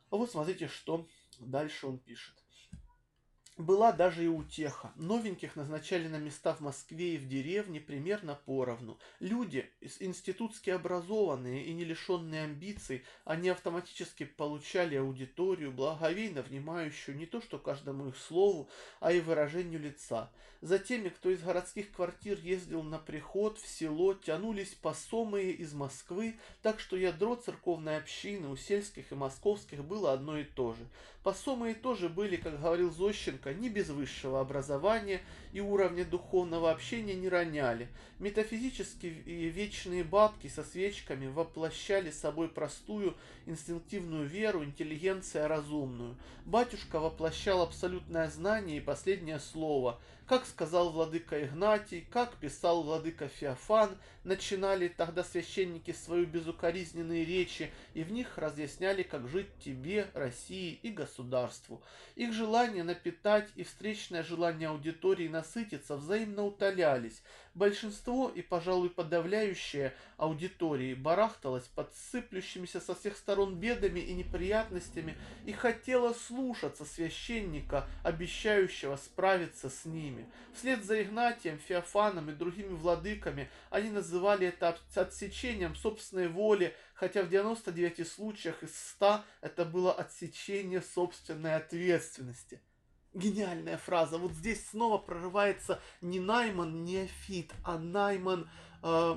А 0.10 0.18
вот 0.18 0.29
смотрите, 0.29 0.68
что 0.68 1.08
дальше 1.39 1.88
он 1.88 2.00
пишет. 2.00 2.36
Была 3.60 3.91
даже 3.91 4.24
и 4.24 4.27
утеха. 4.27 4.94
Новеньких 4.96 5.58
назначали 5.58 6.08
на 6.08 6.15
места 6.15 6.53
в 6.53 6.62
Москве 6.62 7.15
и 7.15 7.18
в 7.18 7.27
деревне 7.27 7.82
примерно 7.82 8.36
поровну. 8.36 8.98
Люди, 9.20 9.70
институтски 10.00 10.70
образованные 10.70 11.65
и 11.65 11.74
не 11.74 11.84
лишенные 11.84 12.44
амбиций, 12.44 13.03
они 13.25 13.50
автоматически 13.50 14.24
получали 14.24 14.96
аудиторию, 14.96 15.74
благовейно 15.74 16.41
внимающую 16.41 17.18
не 17.18 17.25
то 17.25 17.41
что 17.41 17.60
каждому 17.60 18.08
их 18.08 18.18
слову, 18.18 18.70
а 19.01 19.12
и 19.12 19.20
выражению 19.20 19.82
лица. 19.82 20.32
За 20.62 20.78
теми, 20.78 21.08
кто 21.08 21.30
из 21.30 21.42
городских 21.42 21.89
квартир 21.94 22.38
ездил 22.44 22.84
на 22.84 22.98
приход 22.98 23.58
в 23.58 23.66
село, 23.66 24.13
тянулись 24.13 24.75
посомые 24.82 25.54
из 25.54 25.74
Москвы, 25.74 26.36
так 26.62 26.82
что 26.82 26.98
ядро 26.98 27.36
церковной 27.36 27.96
общины 27.96 28.50
у 28.50 28.58
сельских 28.58 29.13
и 29.13 29.16
московских 29.16 29.86
было 29.86 30.12
одно 30.12 30.38
и 30.38 30.44
то 30.44 30.74
же. 30.74 30.86
Посомые 31.24 31.75
тоже 31.75 32.10
были, 32.10 32.36
как 32.36 32.60
говорил 32.60 32.92
Зощенко, 32.92 33.54
не 33.54 33.70
без 33.70 33.88
высшего 33.89 34.42
образования 34.42 35.22
и 35.54 35.62
уровня 35.62 36.04
духовного 36.04 36.72
общения 36.72 37.16
не 37.16 37.30
роняли. 37.30 37.88
Метафизические 38.20 39.12
вечные 39.50 40.04
бабки 40.04 40.48
со 40.48 40.63
свечками 40.63 41.28
воплощали 41.28 42.12
собой 42.12 42.50
простую 42.50 43.16
инстинктивную 43.46 44.28
веру, 44.28 44.66
интеллигенция 44.66 45.48
разумную. 45.48 46.18
Батюшка 46.46 47.00
воплощал 47.00 47.62
абсолютное 47.62 48.30
знание 48.30 48.78
и 48.78 48.82
последнее 48.82 49.39
слово– 49.39 50.01
как 50.29 50.45
сказал 50.45 50.91
владыка 50.91 51.43
Игнатий, 51.43 52.07
как 52.12 52.36
писал 52.36 52.83
владыка 52.83 53.27
Феофан, 53.27 53.98
начинали 54.29 54.88
тогда 54.88 55.24
священники 55.24 55.91
свою 55.91 56.27
безукоризненные 56.27 57.25
речи, 57.25 57.71
и 57.95 58.03
в 58.03 58.12
них 58.12 58.38
разъясняли, 58.38 59.01
как 59.01 59.27
жить 59.27 59.50
тебе, 59.65 60.07
России 60.13 60.79
и 60.83 60.91
государству. 60.91 61.81
Их 62.15 62.31
желание 62.31 62.83
напитать 62.83 63.50
и 63.55 63.63
встречное 63.63 64.24
желание 64.24 64.69
аудитории 64.69 65.27
насытиться 65.27 65.98
взаимно 65.98 66.45
утолялись. 66.45 67.24
Большинство 67.55 68.29
и, 68.29 68.41
пожалуй, 68.41 68.89
подавляющее 68.89 69.93
аудитории 70.17 70.93
барахталось 70.93 71.65
под 71.75 71.93
сыплющимися 71.95 72.79
со 72.79 72.93
всех 72.93 73.17
сторон 73.17 73.55
бедами 73.55 74.00
и 74.00 74.13
неприятностями 74.13 75.17
и 75.45 75.51
хотело 75.51 76.13
слушаться 76.13 76.86
священника, 76.86 77.88
обещающего 78.03 78.95
справиться 78.98 79.69
с 79.69 79.86
ними. 79.86 80.25
Вслед 80.53 80.86
за 80.86 81.01
Игнатием, 81.01 81.57
Феофаном 81.57 82.29
и 82.29 82.33
другими 82.33 82.74
владыками 82.74 83.50
они 83.71 83.89
называли 83.89 84.18
это 84.27 84.77
отсечением 84.95 85.75
собственной 85.75 86.27
воли, 86.27 86.75
хотя 86.93 87.23
в 87.23 87.29
99 87.29 88.07
случаях 88.07 88.63
из 88.63 88.75
100 88.91 89.21
это 89.41 89.65
было 89.65 89.93
отсечение 89.93 90.81
собственной 90.81 91.55
ответственности. 91.55 92.61
Гениальная 93.13 93.77
фраза. 93.77 94.19
Вот 94.19 94.33
здесь 94.33 94.69
снова 94.69 94.99
прорывается 94.99 95.81
не 96.01 96.19
Найман 96.19 96.83
неофит, 96.83 97.51
а 97.63 97.79
Найман 97.79 98.47
э, 98.83 99.15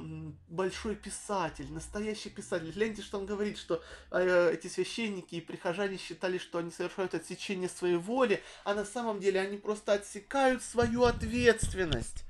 большой 0.49 0.97
писатель, 0.97 1.71
настоящий 1.71 2.31
писатель. 2.31 2.71
Гляньте, 2.71 3.03
что 3.03 3.19
он 3.19 3.27
говорит, 3.27 3.59
что 3.59 3.83
э, 4.11 4.53
эти 4.55 4.69
священники 4.69 5.35
и 5.35 5.41
прихожане 5.43 5.99
считали, 5.99 6.39
что 6.39 6.59
они 6.59 6.71
совершают 6.71 7.15
отсечение 7.15 7.69
своей 7.69 7.97
воли, 7.97 8.43
а 8.65 8.75
на 8.75 8.87
самом 8.87 9.21
деле 9.21 9.41
они 9.41 9.59
просто 9.59 9.93
отсекают 9.93 10.63
свою 10.63 11.05
ответственность. 11.05 12.25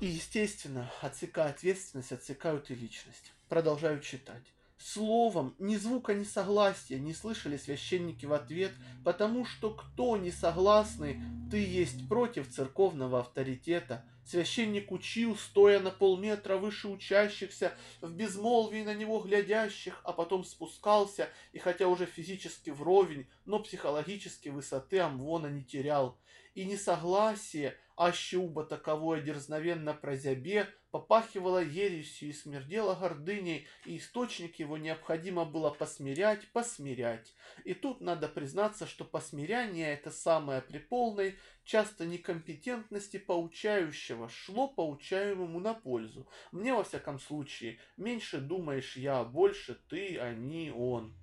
И, 0.00 0.06
естественно, 0.06 0.90
отсекая 1.02 1.50
ответственность, 1.50 2.12
отсекают 2.12 2.70
и 2.70 2.74
личность. 2.74 3.32
Продолжаю 3.50 4.00
читать. 4.00 4.44
Словом, 4.78 5.54
ни 5.58 5.76
звука 5.76 6.14
ни 6.14 6.24
согласия 6.24 6.98
не 6.98 7.12
слышали 7.12 7.58
священники 7.58 8.24
в 8.24 8.32
ответ, 8.32 8.72
потому 9.04 9.44
что 9.44 9.74
кто 9.74 10.16
не 10.16 10.30
согласный, 10.30 11.20
ты 11.50 11.58
есть 11.58 12.08
против 12.08 12.50
церковного 12.50 13.20
авторитета. 13.20 14.06
Священник 14.24 14.90
учил, 14.90 15.36
стоя 15.36 15.80
на 15.80 15.90
полметра 15.90 16.56
выше 16.56 16.88
учащихся, 16.88 17.74
в 18.00 18.10
безмолвии 18.10 18.82
на 18.82 18.94
него 18.94 19.20
глядящих, 19.20 20.00
а 20.04 20.14
потом 20.14 20.44
спускался, 20.44 21.28
и 21.52 21.58
хотя 21.58 21.88
уже 21.88 22.06
физически 22.06 22.70
вровень, 22.70 23.28
но 23.44 23.58
психологически 23.58 24.48
высоты 24.48 25.00
Амвона 25.00 25.48
не 25.48 25.62
терял. 25.62 26.18
И 26.54 26.64
несогласие, 26.64 27.76
аще 28.00 28.38
уба 28.38 28.64
таковое 28.64 29.20
дерзновенно 29.20 29.92
прозябе, 29.92 30.66
попахивало 30.90 31.62
ересью 31.62 32.30
и 32.30 32.32
смердело 32.32 32.94
гордыней, 32.94 33.68
и 33.84 33.98
источник 33.98 34.58
его 34.58 34.78
необходимо 34.78 35.44
было 35.44 35.68
посмирять, 35.68 36.50
посмирять. 36.52 37.34
И 37.64 37.74
тут 37.74 38.00
надо 38.00 38.26
признаться, 38.28 38.86
что 38.86 39.04
посмиряние 39.04 39.92
это 39.92 40.10
самое 40.10 40.62
при 40.62 40.78
полной, 40.78 41.38
часто 41.62 42.06
некомпетентности 42.06 43.18
поучающего 43.18 44.30
шло 44.30 44.68
поучаемому 44.68 45.60
на 45.60 45.74
пользу. 45.74 46.26
Мне, 46.52 46.72
во 46.72 46.84
всяком 46.84 47.20
случае, 47.20 47.78
меньше 47.98 48.38
думаешь 48.38 48.96
я, 48.96 49.24
больше 49.24 49.74
ты, 49.90 50.18
они, 50.18 50.72
он. 50.74 51.14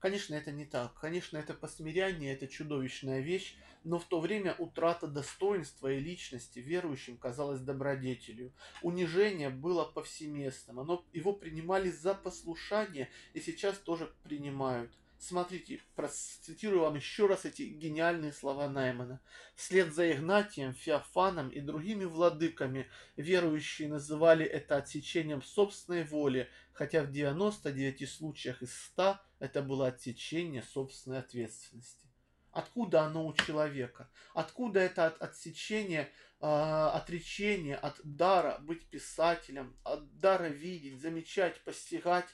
Конечно, 0.00 0.34
это 0.34 0.50
не 0.50 0.64
так. 0.64 0.94
Конечно, 0.98 1.36
это 1.36 1.52
посмиряние, 1.52 2.32
это 2.32 2.48
чудовищная 2.48 3.20
вещь, 3.20 3.56
но 3.84 3.98
в 3.98 4.04
то 4.04 4.20
время 4.20 4.54
утрата 4.58 5.06
достоинства 5.06 5.92
и 5.92 6.00
личности 6.00 6.58
верующим 6.58 7.16
казалась 7.16 7.60
добродетелью. 7.60 8.52
Унижение 8.82 9.50
было 9.50 9.84
повсеместным, 9.84 10.80
оно, 10.80 11.04
его 11.12 11.32
принимали 11.32 11.90
за 11.90 12.14
послушание 12.14 13.08
и 13.32 13.40
сейчас 13.40 13.78
тоже 13.78 14.12
принимают. 14.22 14.90
Смотрите, 15.22 15.82
процитирую 15.96 16.80
вам 16.80 16.94
еще 16.94 17.26
раз 17.26 17.44
эти 17.44 17.62
гениальные 17.62 18.32
слова 18.32 18.70
Наймана. 18.70 19.20
Вслед 19.54 19.92
за 19.92 20.10
Игнатием, 20.10 20.72
Феофаном 20.72 21.50
и 21.50 21.60
другими 21.60 22.06
владыками 22.06 22.88
верующие 23.16 23.88
называли 23.88 24.46
это 24.46 24.78
отсечением 24.78 25.42
собственной 25.42 26.04
воли, 26.04 26.48
хотя 26.72 27.02
в 27.02 27.12
99 27.12 28.08
случаях 28.08 28.62
из 28.62 28.74
100 28.74 29.18
это 29.40 29.60
было 29.60 29.88
отсечение 29.88 30.62
собственной 30.62 31.18
ответственности. 31.18 32.09
Откуда 32.52 33.02
оно 33.02 33.26
у 33.26 33.32
человека? 33.32 34.08
Откуда 34.34 34.80
это 34.80 35.06
от 35.06 35.22
отсечение, 35.22 36.10
э, 36.40 36.46
отречение 36.46 37.76
от 37.76 38.00
дара 38.02 38.58
быть 38.60 38.86
писателем, 38.86 39.76
от 39.84 40.18
дара 40.18 40.48
видеть, 40.48 41.00
замечать, 41.00 41.60
постигать? 41.62 42.28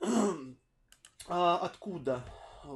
а 1.28 1.58
откуда 1.58 2.24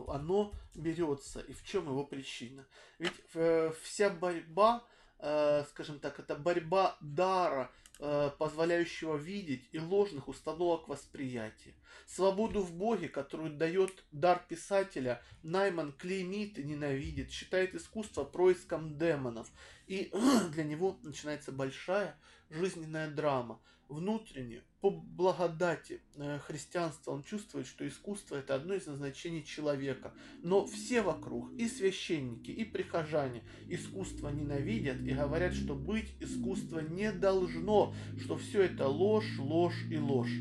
оно 0.08 0.52
берется 0.74 1.40
и 1.40 1.52
в 1.52 1.64
чем 1.64 1.86
его 1.86 2.04
причина? 2.04 2.66
Ведь 2.98 3.14
э, 3.34 3.72
вся 3.82 4.08
борьба, 4.10 4.84
э, 5.18 5.64
скажем 5.70 6.00
так, 6.00 6.18
это 6.18 6.36
борьба 6.36 6.96
дара 7.00 7.70
позволяющего 7.98 9.16
видеть 9.16 9.68
и 9.72 9.78
ложных 9.78 10.28
установок 10.28 10.88
восприятия. 10.88 11.74
Свободу 12.06 12.60
в 12.62 12.72
Боге, 12.72 13.08
которую 13.08 13.50
дает 13.56 14.04
дар 14.12 14.44
писателя, 14.48 15.22
Найман 15.42 15.92
клеймит 15.92 16.58
и 16.58 16.64
ненавидит, 16.64 17.30
считает 17.30 17.74
искусство 17.74 18.24
происком 18.24 18.96
демонов. 18.98 19.50
И 19.86 20.12
для 20.52 20.64
него 20.64 20.98
начинается 21.02 21.50
большая 21.50 22.16
жизненная 22.50 23.10
драма. 23.10 23.60
Внутренне, 23.88 24.62
по 24.82 24.90
благодати 24.90 26.02
э, 26.16 26.38
христианства, 26.40 27.12
он 27.12 27.22
чувствует, 27.22 27.66
что 27.66 27.88
искусство 27.88 28.36
это 28.36 28.54
одно 28.54 28.74
из 28.74 28.86
назначений 28.86 29.42
человека. 29.42 30.12
Но 30.42 30.66
все 30.66 31.00
вокруг, 31.00 31.50
и 31.54 31.66
священники, 31.68 32.50
и 32.50 32.64
прихожане, 32.64 33.42
искусство 33.68 34.28
ненавидят 34.28 35.00
и 35.00 35.14
говорят, 35.14 35.54
что 35.54 35.74
быть 35.74 36.12
искусство 36.20 36.80
не 36.80 37.12
должно, 37.12 37.94
что 38.20 38.36
все 38.36 38.62
это 38.62 38.86
ложь, 38.88 39.38
ложь 39.38 39.86
и 39.90 39.96
ложь. 39.96 40.36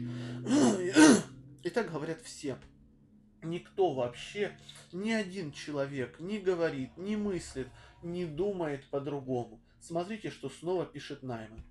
И 1.64 1.70
так 1.70 1.92
говорят 1.92 2.22
все. 2.22 2.58
Никто 3.42 3.94
вообще, 3.94 4.58
ни 4.92 5.12
один 5.12 5.54
человек 5.54 6.20
не 6.20 6.40
говорит, 6.40 6.98
не 6.98 7.16
мыслит, 7.16 7.68
не 8.04 8.26
думает 8.26 8.84
по-другому. 8.90 9.62
Смотрите, 9.80 10.32
что 10.32 10.50
снова 10.50 10.86
пишет 10.86 11.24
Найман. 11.24 11.64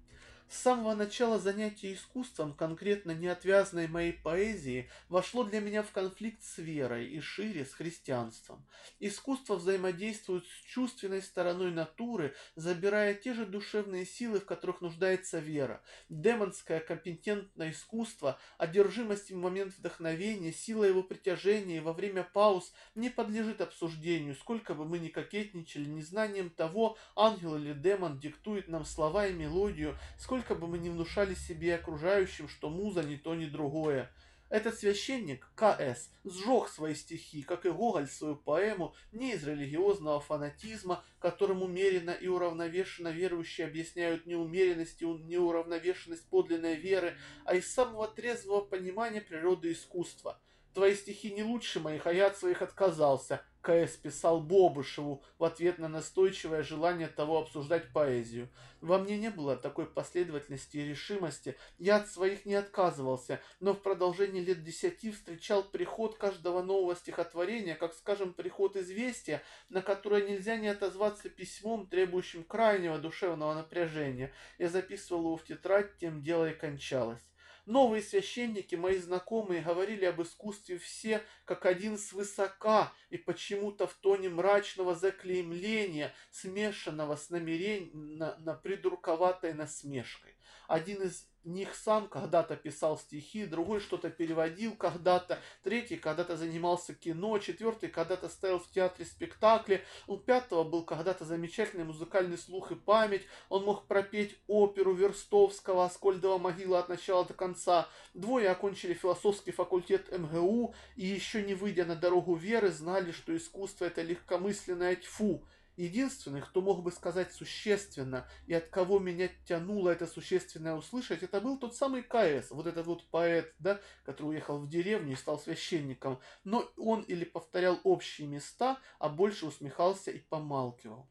С 0.49 0.59
самого 0.59 0.95
начала 0.95 1.41
занятия 1.41 1.93
искусством, 1.93 2.55
конкретно 2.55 3.11
неотвязной 3.11 3.89
моей 3.89 4.13
поэзии, 4.13 4.89
вошло 5.09 5.43
для 5.43 5.61
меня 5.61 5.83
в 5.83 5.91
конфликт 5.91 6.41
с 6.45 6.59
верой 6.59 7.09
и 7.09 7.19
шире 7.19 7.65
с 7.65 7.75
христианством. 7.75 8.65
Искусство 9.01 9.57
взаимодействует 9.57 10.45
с 10.45 10.67
чувственной 10.67 11.21
стороной 11.21 11.73
натуры, 11.73 12.33
забирая 12.55 13.15
те 13.15 13.35
же 13.35 13.45
душевные 13.45 14.07
силы, 14.07 14.39
в 14.39 14.45
которых 14.45 14.81
нуждается 14.81 15.41
вера. 15.41 15.83
Демонское 16.09 16.79
компетентное 16.79 17.73
искусство, 17.73 18.39
одержимость 18.57 19.33
в 19.33 19.37
момент 19.37 19.75
вдохновения, 19.77 20.53
сила 20.53 20.85
его 20.85 21.03
притяжения 21.03 21.81
во 21.81 21.93
время 21.93 22.23
пауз 22.23 22.73
не 22.95 23.11
подлежит 23.11 23.61
обсуждению, 23.61 24.37
сколько 24.37 24.75
бы 24.75 24.85
мы 24.85 25.01
ни 25.01 25.09
кокетничали, 25.09 25.87
незнанием 25.87 26.51
того, 26.51 26.97
ангел 27.17 27.57
или 27.57 27.73
демон 27.73 28.21
диктует 28.21 28.69
нам 28.69 28.85
слова 28.85 29.27
и 29.27 29.33
мелодию, 29.33 29.99
сколько 30.19 30.36
сколько 30.37 30.55
бы 30.55 30.67
мы 30.67 30.77
ни 30.77 30.91
внушали 30.91 31.35
себе 31.35 31.69
и 31.69 31.71
окружающим, 31.71 32.47
что 32.49 32.69
муза 32.69 33.03
не 33.03 33.17
то, 33.17 33.35
ни 33.35 33.47
другое. 33.47 34.13
Этот 34.51 34.79
священник, 34.79 35.49
К.С., 35.55 36.11
сжег 36.25 36.69
свои 36.69 36.95
стихи, 36.95 37.43
как 37.43 37.65
и 37.65 37.71
Гоголь 37.71 38.07
свою 38.07 38.37
поэму, 38.37 38.95
не 39.13 39.33
из 39.33 39.45
религиозного 39.45 40.21
фанатизма, 40.21 41.03
которым 41.21 41.63
умеренно 41.63 42.11
и 42.11 42.29
уравновешенно 42.29 43.09
верующие 43.09 43.67
объясняют 43.67 44.27
неумеренность 44.27 45.01
и 45.01 45.07
неуравновешенность 45.07 46.29
подлинной 46.29 46.77
веры, 46.77 47.17
а 47.47 47.55
из 47.55 47.73
самого 47.73 48.07
трезвого 48.07 48.61
понимания 48.61 49.23
природы 49.23 49.73
искусства. 49.73 50.39
Твои 50.77 50.95
стихи 50.95 51.33
не 51.33 51.43
лучше 51.43 51.81
моих, 51.81 52.07
а 52.07 52.13
я 52.13 52.27
от 52.27 52.37
своих 52.37 52.61
отказался. 52.61 53.41
К.С. 53.63 53.97
писал 53.97 54.43
Бобышеву 54.43 55.25
в 55.39 55.45
ответ 55.45 55.79
на 55.79 55.89
настойчивое 55.89 56.63
желание 56.63 57.09
того 57.09 57.39
обсуждать 57.39 57.95
поэзию. 57.95 58.51
Во 58.83 58.99
мне 58.99 59.17
не 59.17 59.31
было 59.31 59.57
такой 59.57 59.87
последовательности 59.87 60.77
и 60.77 60.85
решимости. 60.85 61.57
Я 61.79 61.97
от 61.97 62.11
своих 62.11 62.45
не 62.45 62.55
отказывался, 62.57 63.41
но 63.59 63.73
в 63.73 63.81
продолжении 63.81 64.43
лет 64.43 64.63
десяти 64.63 65.13
встречал 65.13 65.63
приход 65.63 66.19
каждого 66.19 66.61
нового 66.61 66.95
стихотворения, 66.95 67.75
как, 67.75 67.95
скажем, 67.95 68.35
приход 68.35 68.77
известия, 68.77 69.43
на 69.71 69.81
которое 69.81 70.29
нельзя 70.29 70.59
не 70.59 70.69
отозваться 70.69 71.31
письмом, 71.31 71.87
требующим 71.87 72.45
крайнего 72.45 72.99
душевного 72.99 73.55
напряжения. 73.55 74.31
Я 74.59 74.69
записывал 74.69 75.23
его 75.23 75.37
в 75.39 75.45
тетрадь, 75.45 75.97
тем 75.97 76.23
дело 76.23 76.51
и 76.51 76.53
кончалось. 76.53 77.23
Новые 77.67 78.01
священники, 78.01 78.77
мои 78.77 78.97
знакомые, 78.97 79.61
говорили 79.61 80.05
об 80.05 80.23
искусстве 80.23 80.79
все, 80.79 81.23
как 81.45 81.67
один 81.67 81.99
свысока, 81.99 82.93
и 83.11 83.17
почему-то 83.19 83.89
в 83.89 83.95
тоне 83.95 84.29
мрачного 84.29 84.95
заклеймления, 84.95 86.15
смешанного 86.31 87.17
с 87.17 87.29
намерением 87.29 88.19
на, 88.19 88.37
на 88.39 88.55
придурковатой 88.55 89.53
насмешкой. 89.53 90.37
Один 90.69 91.03
из 91.03 91.29
них 91.47 91.75
сам 91.75 92.09
когда-то 92.09 92.57
писал 92.57 92.99
стихи, 92.99 93.47
другой 93.47 93.81
что-то 93.81 94.11
переводил 94.11 94.77
когда-то, 94.77 95.39
третий 95.63 95.97
когда-то 95.97 96.37
занимался 96.37 96.95
кино, 96.95 97.39
четвертый 97.39 97.89
когда-то 97.89 98.29
ставил 98.29 98.59
в 98.59 98.71
театре 98.71 99.05
спектакли, 99.05 99.85
у 100.07 100.17
пятого 100.17 100.65
был 100.65 100.85
когда-то 100.85 101.25
замечательный 101.25 101.85
музыкальный 101.85 102.39
слух 102.39 102.73
и 102.73 102.75
память, 102.75 103.27
он 103.49 103.65
мог 103.65 103.87
пропеть 103.87 104.37
оперу 104.47 104.93
Верстовского 104.95 105.85
«Аскольдова 105.85 106.39
могила» 106.39 106.79
от 106.79 106.89
начала 106.89 107.25
до 107.25 107.35
конца. 107.35 107.89
Двое 108.15 108.51
окончили 108.51 108.95
философский 108.95 109.53
факультет 109.53 110.11
МГУ 110.17 110.75
и 110.97 111.07
еще 111.07 111.43
не 111.43 111.55
выйдя 111.55 111.85
на 111.85 111.97
дорогу 111.97 112.35
веры, 112.35 112.71
знали, 112.71 113.13
что 113.13 113.37
искусство 113.37 113.85
это 113.85 114.03
легкомысленное 114.03 114.97
тьфу, 114.97 115.45
Единственный, 115.77 116.41
кто 116.41 116.63
мог 116.63 116.83
бы 116.83 116.91
сказать 116.91 117.33
существенно 117.33 118.27
и 118.47 118.55
от 118.55 118.69
кого 118.69 118.99
меня 118.99 119.29
тянуло 119.45 119.91
это 119.91 120.07
существенное 120.07 120.75
услышать, 120.75 121.23
это 121.23 121.41
был 121.41 121.59
тот 121.59 121.77
самый 121.77 122.03
КС, 122.03 122.51
вот 122.51 122.67
этот 122.67 122.87
вот 122.87 123.07
поэт, 123.11 123.55
да, 123.59 123.81
который 124.05 124.31
уехал 124.31 124.59
в 124.59 124.69
деревню 124.69 125.13
и 125.13 125.17
стал 125.17 125.39
священником. 125.39 126.19
Но 126.45 126.71
он 126.79 127.03
или 127.03 127.25
повторял 127.25 127.79
общие 127.85 128.27
места, 128.27 128.79
а 128.99 129.11
больше 129.11 129.47
усмехался 129.47 130.11
и 130.11 130.19
помалкивал. 130.19 131.09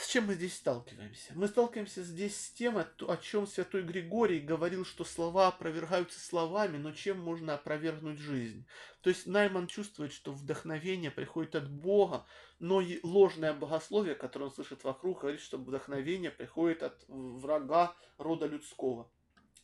С 0.00 0.08
чем 0.08 0.26
мы 0.26 0.34
здесь 0.34 0.56
сталкиваемся? 0.56 1.32
Мы 1.34 1.48
сталкиваемся 1.48 2.02
здесь 2.02 2.38
с 2.38 2.50
тем, 2.50 2.78
о 2.78 3.16
чем 3.16 3.46
святой 3.46 3.82
Григорий 3.82 4.40
говорил, 4.40 4.84
что 4.84 5.04
слова 5.04 5.48
опровергаются 5.48 6.20
словами, 6.20 6.76
но 6.76 6.92
чем 6.92 7.20
можно 7.20 7.54
опровергнуть 7.54 8.18
жизнь? 8.18 8.66
То 9.02 9.10
есть 9.10 9.26
Найман 9.26 9.66
чувствует, 9.66 10.12
что 10.12 10.32
вдохновение 10.32 11.10
приходит 11.10 11.54
от 11.54 11.70
Бога, 11.70 12.24
но 12.58 12.80
и 12.80 13.00
ложное 13.02 13.52
богословие, 13.52 14.14
которое 14.14 14.46
он 14.46 14.52
слышит 14.52 14.84
вокруг, 14.84 15.20
говорит, 15.20 15.40
что 15.40 15.58
вдохновение 15.58 16.30
приходит 16.30 16.82
от 16.82 17.04
врага 17.08 17.94
рода 18.18 18.46
людского. 18.46 19.10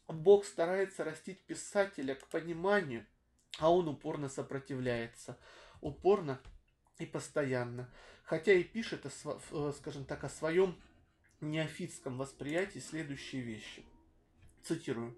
Бог 0.08 0.44
старается 0.44 1.04
растить 1.04 1.40
писателя 1.42 2.14
к 2.14 2.26
пониманию, 2.26 3.06
а 3.58 3.72
он 3.72 3.88
упорно 3.88 4.28
сопротивляется. 4.28 5.38
Упорно 5.80 6.40
и 6.98 7.06
постоянно 7.06 7.90
хотя 8.30 8.52
и 8.52 8.62
пишет, 8.62 9.04
о, 9.50 9.72
скажем 9.72 10.04
так, 10.04 10.22
о 10.22 10.28
своем 10.28 10.76
неофитском 11.40 12.16
восприятии 12.16 12.78
следующие 12.78 13.42
вещи. 13.42 13.82
Цитирую 14.62 15.16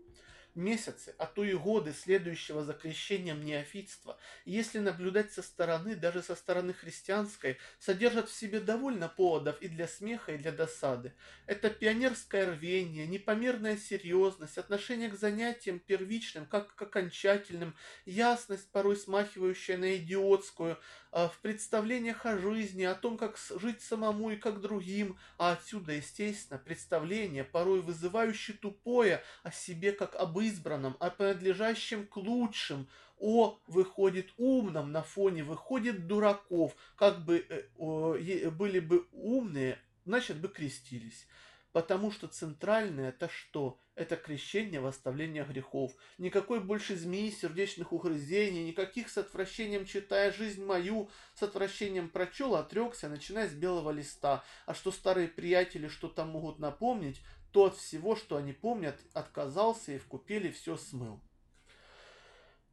месяцы, 0.55 1.15
а 1.19 1.27
то 1.27 1.45
и 1.45 1.55
годы 1.55 1.93
следующего 1.93 2.65
за 2.65 2.75
крещением 2.75 3.45
неофитства, 3.45 4.19
если 4.45 4.79
наблюдать 4.79 5.33
со 5.33 5.43
стороны, 5.43 5.95
даже 5.95 6.23
со 6.23 6.35
стороны 6.35 6.73
христианской, 6.73 7.59
содержат 7.79 8.29
в 8.29 8.37
себе 8.37 8.61
довольно 8.61 9.09
поводов 9.09 9.61
и 9.61 9.69
для 9.69 9.89
смеха, 9.89 10.33
и 10.33 10.39
для 10.39 10.53
досады. 10.53 11.15
Это 11.47 11.71
пионерское 11.71 12.51
рвение, 12.51 13.07
непомерная 13.07 13.77
серьезность, 13.77 14.59
отношение 14.59 15.09
к 15.09 15.19
занятиям 15.19 15.79
первичным, 15.79 16.47
как 16.47 16.75
к 16.75 16.83
окончательным, 16.83 17.75
ясность, 18.05 18.71
порой 18.71 18.97
смахивающая 18.97 19.77
на 19.77 19.97
идиотскую, 19.97 20.79
а, 21.15 21.29
в 21.29 21.39
представлениях 21.39 22.25
о 22.27 22.39
жизни, 22.39 22.85
о 22.85 22.95
том, 22.95 23.19
как 23.19 23.39
жить 23.61 23.83
самому 23.83 24.31
и 24.31 24.37
как 24.37 24.61
другим, 24.61 25.19
а 25.37 25.53
отсюда, 25.53 25.93
естественно, 25.93 26.59
представление, 26.59 27.45
порой 27.45 27.83
вызывающее 27.83 28.57
тупое 28.57 29.23
о 29.43 29.51
себе 29.51 29.93
как 29.93 30.15
об 30.17 30.39
избранном, 30.43 30.97
о 31.01 31.11
принадлежащем 31.11 32.07
к 32.07 32.17
лучшим, 32.17 32.89
о 33.19 33.59
выходит 33.67 34.33
умном 34.37 34.93
на 34.93 35.03
фоне 35.03 35.45
выходит 35.45 36.07
дураков. 36.07 36.75
Как 36.97 37.25
бы 37.25 37.47
э, 37.49 38.51
были 38.51 38.81
бы 38.81 39.07
умные, 39.13 39.79
значит 40.05 40.41
бы 40.41 40.49
крестились. 40.49 41.27
Потому 41.73 42.11
что 42.11 42.29
центральное 42.29 43.09
это 43.09 43.29
что? 43.29 43.79
Это 43.95 44.17
крещение 44.17 44.81
в 44.81 44.87
оставление 44.87 45.45
грехов. 45.45 45.93
Никакой 46.19 46.61
больше 46.61 46.97
змеи, 46.97 47.31
сердечных 47.31 47.93
угрызений, 47.93 48.65
никаких 48.65 49.09
с 49.09 49.19
отвращением 49.19 49.87
читая 49.87 50.33
жизнь 50.33 50.65
мою, 50.65 51.11
с 51.35 51.43
отвращением 51.43 52.09
прочел, 52.09 52.57
отрекся, 52.57 53.09
начиная 53.09 53.49
с 53.49 53.53
белого 53.53 53.91
листа. 53.91 54.45
А 54.67 54.75
что 54.75 54.91
старые 54.91 55.29
приятели 55.29 55.89
что-то 55.89 56.25
могут 56.25 56.59
напомнить, 56.59 57.23
то 57.53 57.67
от 57.67 57.77
всего, 57.77 58.17
что 58.17 58.37
они 58.37 58.53
помнят, 58.53 58.99
отказался 59.13 59.93
и 59.93 59.99
в 59.99 60.07
купели 60.07 60.51
все 60.51 60.77
смыл. 60.77 61.21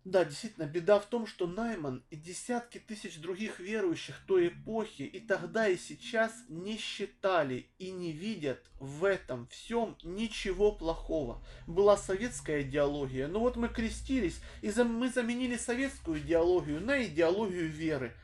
Да, 0.05 0.23
действительно, 0.23 0.65
беда 0.65 0.99
в 0.99 1.05
том, 1.05 1.27
что 1.27 1.45
Найман 1.45 2.03
и 2.09 2.15
десятки 2.15 2.79
тысяч 2.79 3.19
других 3.19 3.59
верующих 3.59 4.15
той 4.25 4.47
эпохи 4.47 5.01
и 5.01 5.19
тогда 5.19 5.67
и 5.67 5.75
сейчас 5.75 6.31
не 6.47 6.77
считали 6.77 7.69
и 7.77 7.91
не 7.91 8.13
видят 8.13 8.65
в 8.79 9.03
этом 9.03 9.47
всем 9.47 9.97
ничего 10.01 10.71
плохого. 10.71 11.43
Была 11.67 11.97
советская 11.97 12.61
идеология, 12.61 13.27
но 13.27 13.41
вот 13.41 13.57
мы 13.57 13.67
крестились, 13.67 14.41
и 14.61 14.71
мы 14.81 15.09
заменили 15.09 15.57
советскую 15.57 16.19
идеологию 16.19 16.79
на 16.79 17.03
идеологию 17.03 17.69
веры. 17.69 18.15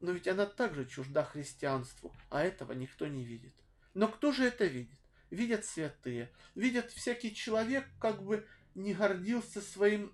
Но 0.00 0.12
ведь 0.12 0.28
она 0.28 0.46
также 0.46 0.86
чужда 0.86 1.24
христианству, 1.24 2.14
а 2.30 2.44
этого 2.44 2.72
никто 2.72 3.08
не 3.08 3.24
видит. 3.24 3.52
Но 3.92 4.06
кто 4.06 4.32
же 4.32 4.44
это 4.44 4.66
видит? 4.66 4.98
Видят 5.34 5.64
святые, 5.64 6.30
видят 6.54 6.90
всякий 6.90 7.34
человек, 7.34 7.86
как 8.00 8.22
бы 8.22 8.46
не 8.74 8.94
гордился 8.94 9.60
своим 9.60 10.12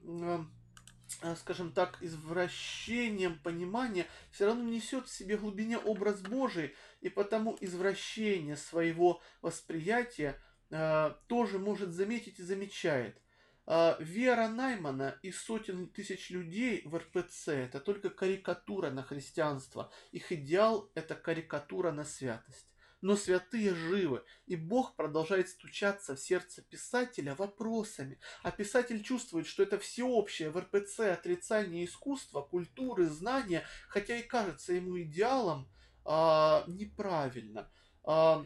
Э, 1.23 1.35
скажем 1.37 1.73
так, 1.73 1.99
извращением 2.01 3.39
понимания, 3.39 4.07
все 4.31 4.47
равно 4.47 4.63
несет 4.65 5.07
в 5.07 5.13
себе 5.13 5.37
глубине 5.37 5.77
образ 5.77 6.21
Божий, 6.21 6.75
и 7.01 7.09
потому 7.09 7.57
извращение 7.61 8.57
своего 8.57 9.21
восприятия 9.43 10.41
э, 10.71 11.13
тоже 11.27 11.59
может 11.59 11.91
заметить 11.91 12.39
и 12.39 12.43
замечает. 12.43 13.21
Э, 13.67 13.97
вера 13.99 14.49
Наймана 14.49 15.19
и 15.23 15.33
сотен 15.33 15.89
тысяч 15.89 16.31
людей 16.31 16.83
в 16.85 16.97
РПЦ– 16.97 17.49
это 17.49 17.81
только 17.81 18.11
карикатура 18.11 18.91
на 18.91 19.03
христианство. 19.03 19.93
Их 20.13 20.31
идеал– 20.31 20.91
это 20.95 21.17
карикатура 21.17 21.91
на 21.91 22.05
святость 22.05 22.70
но 23.01 23.17
святые 23.17 23.75
живы, 23.75 24.23
и 24.47 24.57
Бог 24.57 24.95
продолжает 24.97 25.49
стучаться 25.49 26.15
в 26.15 26.21
сердце 26.21 26.63
писателя 26.63 27.35
вопросами. 27.35 28.19
А 28.43 28.51
писатель 28.51 29.03
чувствует, 29.03 29.47
что 29.47 29.63
это 29.63 29.79
всеобщее 29.79 30.51
в 30.51 30.59
РПЦ 30.59 31.01
отрицание 31.01 31.85
искусства, 31.85 32.43
культуры, 32.43 33.07
знания, 33.07 33.65
хотя 33.89 34.17
и 34.17 34.23
кажется 34.23 34.73
ему 34.73 35.01
идеалом, 35.01 35.69
а, 36.05 36.65
неправильно. 36.67 37.71
А, 38.05 38.45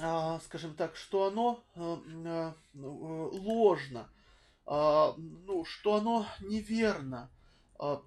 а, 0.00 0.40
скажем 0.40 0.74
так, 0.74 0.96
что 0.96 1.26
оно 1.26 1.64
а, 1.74 2.02
а, 2.04 2.54
ложно, 2.74 4.10
а, 4.66 5.14
ну, 5.16 5.64
что 5.64 5.96
оно 5.96 6.26
неверно, 6.40 7.30
а, 7.78 8.02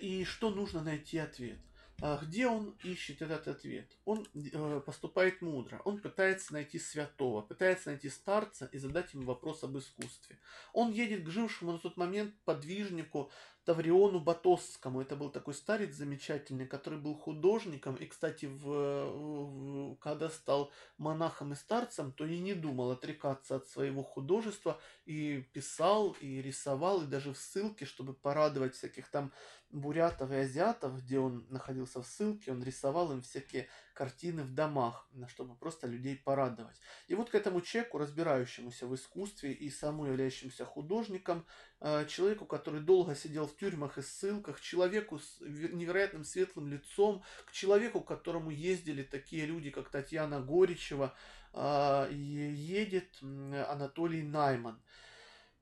и 0.00 0.24
что 0.24 0.50
нужно 0.50 0.82
найти 0.82 1.18
ответ. 1.18 1.58
А 2.02 2.18
где 2.22 2.46
он 2.46 2.76
ищет 2.84 3.22
этот 3.22 3.48
ответ? 3.48 3.90
Он 4.04 4.26
э, 4.34 4.80
поступает 4.80 5.40
мудро. 5.40 5.80
Он 5.84 5.98
пытается 5.98 6.52
найти 6.52 6.78
святого, 6.78 7.40
пытается 7.40 7.88
найти 7.88 8.10
старца 8.10 8.68
и 8.70 8.78
задать 8.78 9.14
ему 9.14 9.24
вопрос 9.24 9.64
об 9.64 9.78
искусстве. 9.78 10.38
Он 10.74 10.92
едет 10.92 11.24
к 11.24 11.30
жившему 11.30 11.72
на 11.72 11.78
тот 11.78 11.96
момент 11.96 12.34
подвижнику 12.44 13.30
Тавриону 13.66 14.20
Батосскому. 14.20 15.02
Это 15.02 15.16
был 15.16 15.28
такой 15.28 15.52
старец 15.52 15.92
замечательный, 15.94 16.66
который 16.66 17.00
был 17.00 17.16
художником. 17.16 17.96
И, 17.96 18.06
кстати, 18.06 18.46
в, 18.46 18.64
в, 18.64 19.96
когда 19.96 20.30
стал 20.30 20.70
монахом 20.98 21.52
и 21.52 21.56
старцем, 21.56 22.12
то 22.12 22.24
и 22.24 22.38
не 22.38 22.54
думал 22.54 22.92
отрекаться 22.92 23.56
от 23.56 23.68
своего 23.68 24.04
художества. 24.04 24.80
И 25.04 25.44
писал, 25.52 26.16
и 26.20 26.40
рисовал, 26.40 27.02
и 27.02 27.06
даже 27.06 27.32
в 27.32 27.38
ссылке, 27.38 27.86
чтобы 27.86 28.14
порадовать 28.14 28.76
всяких 28.76 29.08
там 29.08 29.32
бурятов 29.70 30.30
и 30.30 30.36
азиатов, 30.36 31.02
где 31.02 31.18
он 31.18 31.44
находился 31.50 32.00
в 32.00 32.06
ссылке, 32.06 32.52
он 32.52 32.62
рисовал 32.62 33.10
им 33.10 33.22
всякие 33.22 33.68
картины 33.96 34.42
в 34.42 34.54
домах, 34.54 35.08
чтобы 35.28 35.56
просто 35.56 35.86
людей 35.86 36.16
порадовать. 36.16 36.78
И 37.08 37.14
вот 37.14 37.30
к 37.30 37.34
этому 37.34 37.62
человеку, 37.62 37.98
разбирающемуся 37.98 38.86
в 38.86 38.94
искусстве 38.94 39.52
и 39.52 39.70
самому 39.70 40.06
являющемуся 40.06 40.66
художником, 40.66 41.46
э, 41.80 42.04
человеку, 42.06 42.44
который 42.44 42.82
долго 42.82 43.14
сидел 43.14 43.46
в 43.46 43.56
тюрьмах 43.56 43.96
и 43.96 44.02
ссылках, 44.02 44.60
человеку 44.60 45.18
с 45.18 45.40
невероятным 45.40 46.24
светлым 46.24 46.68
лицом, 46.68 47.24
к 47.46 47.52
человеку, 47.52 48.02
к 48.02 48.08
которому 48.08 48.50
ездили 48.50 49.02
такие 49.02 49.46
люди, 49.46 49.70
как 49.70 49.88
Татьяна 49.88 50.40
Горичева, 50.40 51.14
э, 51.54 52.08
едет 52.12 53.18
Анатолий 53.22 54.22
Найман. 54.22 54.78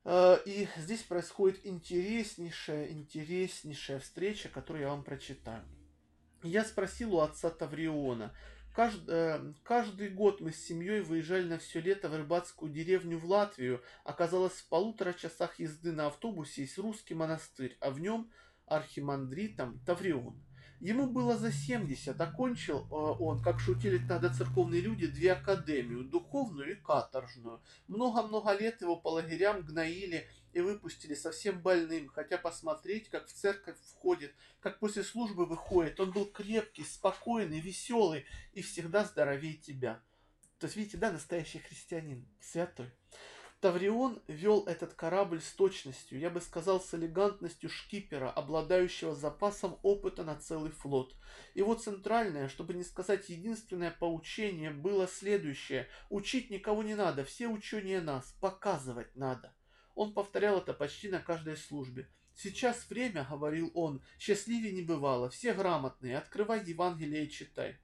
Э, 0.04 0.38
и 0.44 0.68
здесь 0.76 1.02
происходит 1.02 1.64
интереснейшая, 1.64 2.90
интереснейшая 2.90 4.00
встреча, 4.00 4.48
которую 4.48 4.82
я 4.82 4.88
вам 4.90 5.04
прочитаю. 5.04 5.64
Я 6.44 6.62
спросил 6.64 7.14
у 7.14 7.20
отца 7.20 7.48
Тавриона. 7.48 8.34
Каждый, 8.74 9.14
э, 9.14 9.52
каждый 9.62 10.10
год 10.10 10.42
мы 10.42 10.52
с 10.52 10.62
семьей 10.62 11.00
выезжали 11.00 11.48
на 11.48 11.58
все 11.58 11.80
лето 11.80 12.10
в 12.10 12.16
рыбацкую 12.16 12.70
деревню 12.70 13.18
в 13.18 13.24
Латвию. 13.24 13.82
Оказалось, 14.04 14.52
в 14.52 14.68
полутора 14.68 15.14
часах 15.14 15.58
езды 15.58 15.92
на 15.92 16.08
автобусе 16.08 16.62
есть 16.62 16.76
русский 16.76 17.14
монастырь, 17.14 17.78
а 17.80 17.90
в 17.90 17.98
нем 17.98 18.30
архимандритом 18.66 19.80
Таврион. 19.86 20.38
Ему 20.80 21.06
было 21.06 21.38
за 21.38 21.50
70, 21.50 22.20
окончил 22.20 22.80
э, 22.80 22.84
он, 22.90 23.40
как 23.42 23.58
шутили 23.58 23.96
тогда 23.96 24.28
церковные 24.28 24.82
люди, 24.82 25.06
две 25.06 25.32
академию, 25.32 26.04
духовную 26.04 26.72
и 26.72 26.74
каторжную. 26.74 27.62
Много-много 27.88 28.52
лет 28.52 28.82
его 28.82 28.96
по 28.96 29.08
лагерям 29.08 29.62
гноили 29.62 30.28
и 30.54 30.60
выпустили 30.60 31.14
совсем 31.14 31.60
больным, 31.60 32.08
хотя 32.08 32.38
посмотреть, 32.38 33.10
как 33.10 33.26
в 33.26 33.32
церковь 33.32 33.76
входит, 33.90 34.32
как 34.60 34.78
после 34.78 35.02
службы 35.02 35.46
выходит, 35.46 36.00
он 36.00 36.12
был 36.12 36.26
крепкий, 36.26 36.84
спокойный, 36.84 37.60
веселый 37.60 38.24
и 38.52 38.62
всегда 38.62 39.04
здоровее 39.04 39.54
тебя. 39.54 40.02
То 40.58 40.66
есть, 40.66 40.76
видите, 40.76 40.96
да, 40.96 41.10
настоящий 41.10 41.58
христианин, 41.58 42.26
святой. 42.40 42.90
Таврион 43.60 44.22
вел 44.28 44.64
этот 44.66 44.92
корабль 44.92 45.40
с 45.40 45.50
точностью, 45.52 46.18
я 46.18 46.28
бы 46.28 46.42
сказал, 46.42 46.82
с 46.82 46.92
элегантностью 46.92 47.70
шкипера, 47.70 48.30
обладающего 48.30 49.14
запасом 49.14 49.78
опыта 49.82 50.22
на 50.22 50.36
целый 50.36 50.70
флот. 50.70 51.14
Его 51.54 51.74
центральное, 51.74 52.48
чтобы 52.48 52.74
не 52.74 52.84
сказать 52.84 53.30
единственное 53.30 53.90
поучение, 53.90 54.70
было 54.70 55.08
следующее. 55.08 55.88
Учить 56.10 56.50
никого 56.50 56.82
не 56.82 56.94
надо, 56.94 57.24
все 57.24 57.48
учения 57.48 58.02
нас, 58.02 58.36
показывать 58.38 59.16
надо. 59.16 59.54
Он 59.94 60.12
повторял 60.12 60.58
это 60.58 60.72
почти 60.72 61.08
на 61.08 61.20
каждой 61.20 61.56
службе. 61.56 62.08
«Сейчас 62.34 62.88
время,— 62.88 63.26
говорил 63.30 63.70
он,— 63.74 64.02
счастливее 64.18 64.72
не 64.72 64.82
бывало, 64.82 65.30
все 65.30 65.54
грамотные, 65.54 66.18
открывай 66.18 66.64
Евангелие 66.64 67.26
и 67.26 67.30
читай». 67.30 67.76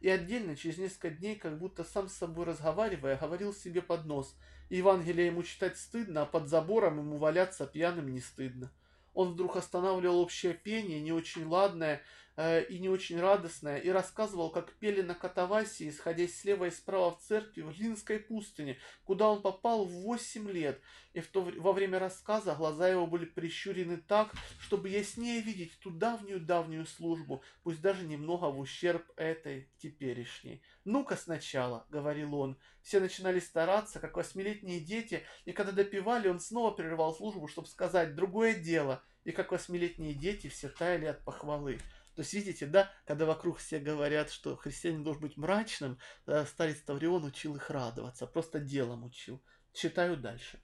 И 0.00 0.08
отдельно, 0.08 0.54
через 0.56 0.78
несколько 0.78 1.10
дней, 1.10 1.36
как 1.36 1.58
будто 1.58 1.82
сам 1.82 2.08
с 2.08 2.12
собой 2.12 2.44
разговаривая, 2.44 3.16
говорил 3.16 3.52
себе 3.52 3.82
под 3.82 4.04
нос– 4.06 4.36
Евангелие 4.68 5.26
ему 5.26 5.42
читать 5.42 5.78
стыдно, 5.78 6.22
а 6.22 6.26
под 6.26 6.48
забором 6.48 6.98
ему 6.98 7.18
валяться 7.18 7.66
пьяным 7.66 8.12
не 8.12 8.20
стыдно. 8.20 8.72
Он 9.14 9.32
вдруг 9.32 9.56
останавливал 9.56 10.18
общее 10.18 10.54
пение, 10.54 11.00
не 11.00 11.12
очень 11.12 11.44
ладное 11.46 12.02
и 12.38 12.78
не 12.78 12.88
очень 12.88 13.18
радостное, 13.18 13.78
и 13.78 13.88
рассказывал, 13.88 14.50
как 14.50 14.72
пели 14.74 15.00
на 15.00 15.14
Катавасии, 15.14 15.88
исходя 15.88 16.28
слева 16.28 16.66
и 16.66 16.70
справа 16.70 17.16
в 17.16 17.20
церкви 17.20 17.62
в 17.62 17.70
Линской 17.70 18.18
пустыне, 18.18 18.78
куда 19.04 19.30
он 19.30 19.40
попал 19.40 19.86
в 19.86 19.90
восемь 19.90 20.50
лет. 20.50 20.80
И 21.14 21.20
в 21.20 21.28
то, 21.28 21.40
во 21.40 21.72
время 21.72 21.98
рассказа 21.98 22.54
глаза 22.54 22.88
его 22.88 23.06
были 23.06 23.24
прищурены 23.24 23.96
так, 23.96 24.34
чтобы 24.58 24.90
яснее 24.90 25.40
видеть 25.40 25.78
ту 25.80 25.90
давнюю-давнюю 25.90 26.84
службу, 26.84 27.42
пусть 27.62 27.80
даже 27.80 28.04
немного 28.04 28.50
в 28.50 28.58
ущерб 28.58 29.02
этой 29.16 29.70
теперешней. 29.78 30.62
«Ну-ка 30.84 31.16
сначала»,— 31.16 31.86
говорил 31.90 32.34
он. 32.34 32.58
Все 32.82 33.00
начинали 33.00 33.40
стараться, 33.40 33.98
как 33.98 34.14
восьмилетние 34.14 34.80
дети, 34.80 35.22
и 35.46 35.52
когда 35.52 35.72
допивали, 35.72 36.28
он 36.28 36.38
снова 36.38 36.70
прерывал 36.70 37.14
службу, 37.14 37.48
чтобы 37.48 37.66
сказать 37.66 38.14
«другое 38.14 38.54
дело», 38.54 39.02
и 39.24 39.32
как 39.32 39.52
восьмилетние 39.52 40.14
дети 40.14 40.48
все 40.48 40.68
таяли 40.68 41.06
от 41.06 41.24
похвалы. 41.24 41.80
То 42.16 42.22
есть, 42.22 42.32
видите, 42.32 42.66
да, 42.66 42.90
когда 43.04 43.26
вокруг 43.26 43.58
все 43.58 43.78
говорят, 43.78 44.30
что 44.30 44.56
христианин 44.56 45.04
должен 45.04 45.20
быть 45.20 45.36
мрачным, 45.36 45.98
старец 46.46 46.80
Таврион 46.80 47.24
учил 47.24 47.54
их 47.56 47.70
радоваться, 47.70 48.26
просто 48.26 48.58
делом 48.58 49.04
учил. 49.04 49.42
Читаю 49.74 50.16
дальше. 50.16 50.58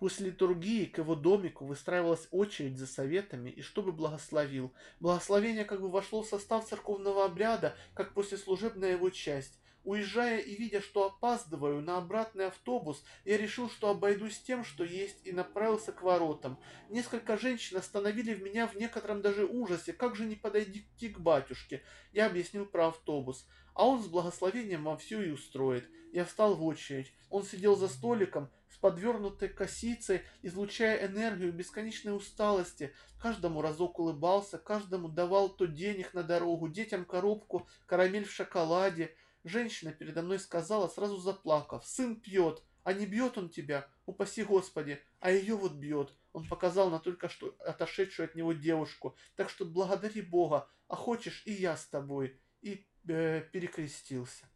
После 0.00 0.26
литургии 0.26 0.84
к 0.86 0.98
его 0.98 1.14
домику 1.14 1.64
выстраивалась 1.64 2.26
очередь 2.32 2.76
за 2.76 2.88
советами, 2.88 3.48
и 3.50 3.62
чтобы 3.62 3.92
благословил. 3.92 4.74
Благословение 4.98 5.64
как 5.64 5.80
бы 5.80 5.88
вошло 5.88 6.22
в 6.22 6.28
состав 6.28 6.68
церковного 6.68 7.24
обряда, 7.24 7.76
как 7.94 8.12
послеслужебная 8.12 8.90
его 8.90 9.08
часть. 9.08 9.60
Уезжая 9.86 10.40
и 10.40 10.56
видя, 10.56 10.80
что 10.80 11.06
опаздываю 11.06 11.80
на 11.80 11.98
обратный 11.98 12.48
автобус, 12.48 13.04
я 13.24 13.38
решил, 13.38 13.70
что 13.70 13.88
обойдусь 13.88 14.40
тем, 14.40 14.64
что 14.64 14.82
есть, 14.82 15.24
и 15.24 15.30
направился 15.30 15.92
к 15.92 16.02
воротам. 16.02 16.58
Несколько 16.90 17.38
женщин 17.38 17.76
остановили 17.76 18.34
в 18.34 18.42
меня 18.42 18.66
в 18.66 18.74
некотором 18.74 19.22
даже 19.22 19.46
ужасе. 19.46 19.92
Как 19.92 20.16
же 20.16 20.24
не 20.24 20.34
подойти 20.34 21.08
к 21.08 21.20
батюшке? 21.20 21.84
Я 22.12 22.26
объяснил 22.26 22.66
про 22.66 22.88
автобус. 22.88 23.46
А 23.74 23.86
он 23.86 24.02
с 24.02 24.06
благословением 24.08 24.82
вам 24.82 24.98
все 24.98 25.22
и 25.22 25.30
устроит. 25.30 25.88
Я 26.12 26.24
встал 26.24 26.56
в 26.56 26.64
очередь. 26.64 27.12
Он 27.30 27.44
сидел 27.44 27.76
за 27.76 27.86
столиком 27.86 28.50
с 28.68 28.78
подвернутой 28.78 29.50
косицей, 29.50 30.22
излучая 30.42 31.06
энергию 31.06 31.52
бесконечной 31.52 32.16
усталости. 32.16 32.92
Каждому 33.22 33.62
разок 33.62 34.00
улыбался, 34.00 34.58
каждому 34.58 35.08
давал 35.08 35.48
то 35.48 35.66
денег 35.66 36.12
на 36.12 36.24
дорогу, 36.24 36.66
детям 36.66 37.04
коробку, 37.04 37.68
карамель 37.86 38.24
в 38.24 38.32
шоколаде. 38.32 39.14
Женщина 39.46 39.92
передо 39.92 40.22
мной 40.22 40.40
сказала, 40.40 40.88
сразу 40.88 41.18
заплакав, 41.18 41.86
«Сын 41.86 42.16
пьет, 42.16 42.64
а 42.82 42.92
не 42.92 43.06
бьет 43.06 43.38
он 43.38 43.48
тебя, 43.48 43.88
упаси 44.04 44.42
Господи, 44.42 45.00
а 45.20 45.30
ее 45.30 45.54
вот 45.54 45.74
бьет». 45.74 46.12
Он 46.32 46.44
показал 46.48 46.90
на 46.90 46.98
только 46.98 47.28
что 47.28 47.54
отошедшую 47.60 48.24
от 48.28 48.34
него 48.34 48.54
девушку. 48.54 49.16
«Так 49.36 49.48
что 49.48 49.64
благодари 49.64 50.20
Бога, 50.20 50.68
а 50.88 50.96
хочешь 50.96 51.44
и 51.46 51.52
я 51.52 51.76
с 51.76 51.86
тобой». 51.86 52.40
И 52.60 52.88
э, 53.06 53.42
перекрестился. 53.52 54.46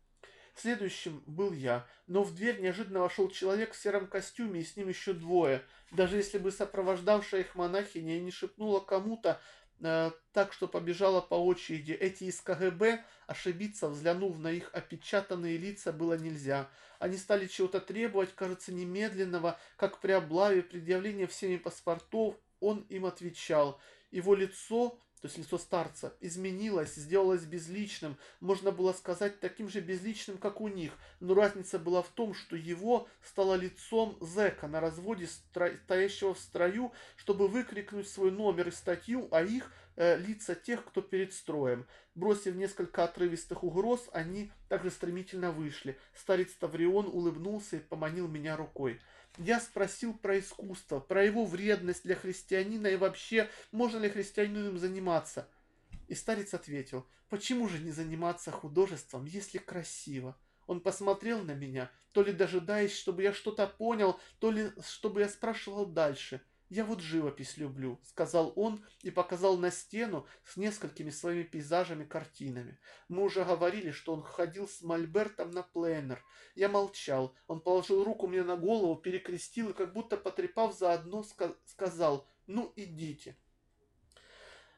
Следующим 0.57 1.23
был 1.25 1.53
я, 1.53 1.87
но 2.09 2.25
в 2.25 2.35
дверь 2.35 2.61
неожиданно 2.61 2.99
вошел 2.99 3.31
человек 3.31 3.75
в 3.75 3.81
сером 3.81 4.09
костюме 4.09 4.61
и 4.61 4.65
с 4.65 4.77
ним 4.77 4.89
еще 4.89 5.13
двое. 5.13 5.65
Даже 5.93 6.17
если 6.17 6.39
бы 6.39 6.51
сопровождавшая 6.51 7.43
их 7.43 7.55
монахиня 7.55 8.19
не 8.19 8.33
шепнула 8.33 8.81
кому-то, 8.81 9.41
так 9.81 10.53
что 10.53 10.69
побежала 10.69 11.21
по 11.21 11.35
очереди, 11.35 11.93
эти 11.93 12.25
из 12.25 12.41
КГБ, 12.41 13.03
ошибиться, 13.27 13.89
взглянув 13.89 14.39
на 14.39 14.53
их 14.53 14.71
опечатанные 14.75 15.57
лица, 15.57 15.93
было 15.93 16.19
нельзя. 16.19 16.69
Они 16.99 17.17
стали 17.17 17.47
чего-то 17.47 17.81
требовать, 17.81 18.35
кажется, 18.35 18.73
немедленного, 18.73 19.59
как 19.77 20.01
при 20.01 20.13
облаве, 20.13 20.63
предъявления 20.63 21.27
всеми 21.27 21.57
паспортов, 21.57 22.37
он 22.61 22.81
им 22.91 23.07
отвечал. 23.07 23.81
Его 24.11 24.35
лицо 24.35 24.99
то 25.21 25.27
есть 25.27 25.37
лицо 25.37 25.59
старца, 25.59 26.15
изменилось, 26.21 26.95
сделалось 26.95 27.45
безличным, 27.45 28.17
можно 28.41 28.71
было 28.71 28.93
сказать 28.93 29.39
таким 29.41 29.69
же 29.69 29.81
безличным, 29.81 30.39
как 30.39 30.61
у 30.61 30.69
них, 30.69 30.93
но 31.21 31.35
разница 31.35 31.79
была 31.79 32.03
в 32.03 32.09
том, 32.09 32.33
что 32.33 32.57
его 32.57 33.07
стало 33.23 33.55
лицом 33.55 34.17
зэка 34.21 34.67
на 34.67 34.81
разводе, 34.81 35.29
стоящего 35.85 36.35
в 36.35 36.39
строю, 36.39 36.93
чтобы 37.17 37.49
выкрикнуть 37.49 38.09
свой 38.09 38.31
номер 38.31 38.69
и 38.69 38.73
статью, 38.73 39.29
а 39.31 39.43
их 39.43 39.71
э, 39.97 40.17
лица 40.19 40.55
тех, 40.55 40.85
кто 40.85 41.03
перед 41.03 41.33
строем. 41.33 41.87
Бросив 42.15 42.55
несколько 42.55 43.05
отрывистых 43.05 43.65
угроз, 43.65 44.09
они 44.13 44.51
также 44.69 44.91
стремительно 44.91 45.53
вышли. 45.53 45.99
Старец 46.15 46.53
Таврион 46.53 47.07
улыбнулся 47.07 47.77
и 47.77 47.81
поманил 47.81 48.29
меня 48.29 48.57
рукой. 48.57 49.01
Я 49.39 49.61
спросил 49.61 50.15
про 50.15 50.39
искусство, 50.39 51.01
про 51.01 51.25
его 51.25 51.45
вредность 51.45 52.03
для 52.03 52.15
христианина 52.15 52.89
и 52.89 52.97
вообще, 52.97 53.49
можно 53.73 53.99
ли 53.99 54.09
христианину 54.09 54.71
им 54.71 54.79
заниматься. 54.79 55.49
И 56.09 56.15
старец 56.15 56.55
ответил, 56.55 57.07
почему 57.29 57.69
же 57.69 57.79
не 57.79 57.93
заниматься 57.93 58.51
художеством, 58.51 59.25
если 59.25 59.59
красиво? 59.59 60.37
Он 60.67 60.81
посмотрел 60.81 61.43
на 61.43 61.53
меня, 61.53 61.91
то 62.13 62.23
ли 62.23 62.33
дожидаясь, 62.33 62.93
чтобы 62.95 63.23
я 63.23 63.33
что-то 63.33 63.67
понял, 63.67 64.21
то 64.39 64.51
ли 64.51 64.71
чтобы 64.85 65.21
я 65.21 65.29
спрашивал 65.29 65.87
дальше. 65.87 66.41
«Я 66.71 66.85
вот 66.85 67.01
живопись 67.01 67.57
люблю»,— 67.57 67.99
сказал 68.05 68.53
он 68.55 68.87
и 69.03 69.11
показал 69.11 69.59
на 69.59 69.73
стену 69.73 70.25
с 70.45 70.57
несколькими 70.57 71.11
своими 71.11 71.43
пейзажами-картинами. 71.43 72.79
Мы 73.09 73.25
уже 73.25 73.45
говорили, 73.45 73.91
что 73.91 74.15
он 74.15 74.23
ходил 74.23 74.69
с 74.69 74.81
Мольбертом 74.81 75.51
на 75.51 75.65
пленер. 75.65 76.25
Я 76.55 76.69
молчал. 76.69 77.35
Он 77.49 77.61
положил 77.61 78.05
руку 78.05 78.29
мне 78.29 78.45
на 78.45 78.57
голову, 78.57 78.95
перекрестил 78.95 79.71
и, 79.71 79.73
как 79.73 79.93
будто 79.93 80.17
потрепав 80.17 80.79
заодно, 80.79 81.25
сказал 81.67 82.29
«Ну, 82.47 82.73
идите». 82.77 83.37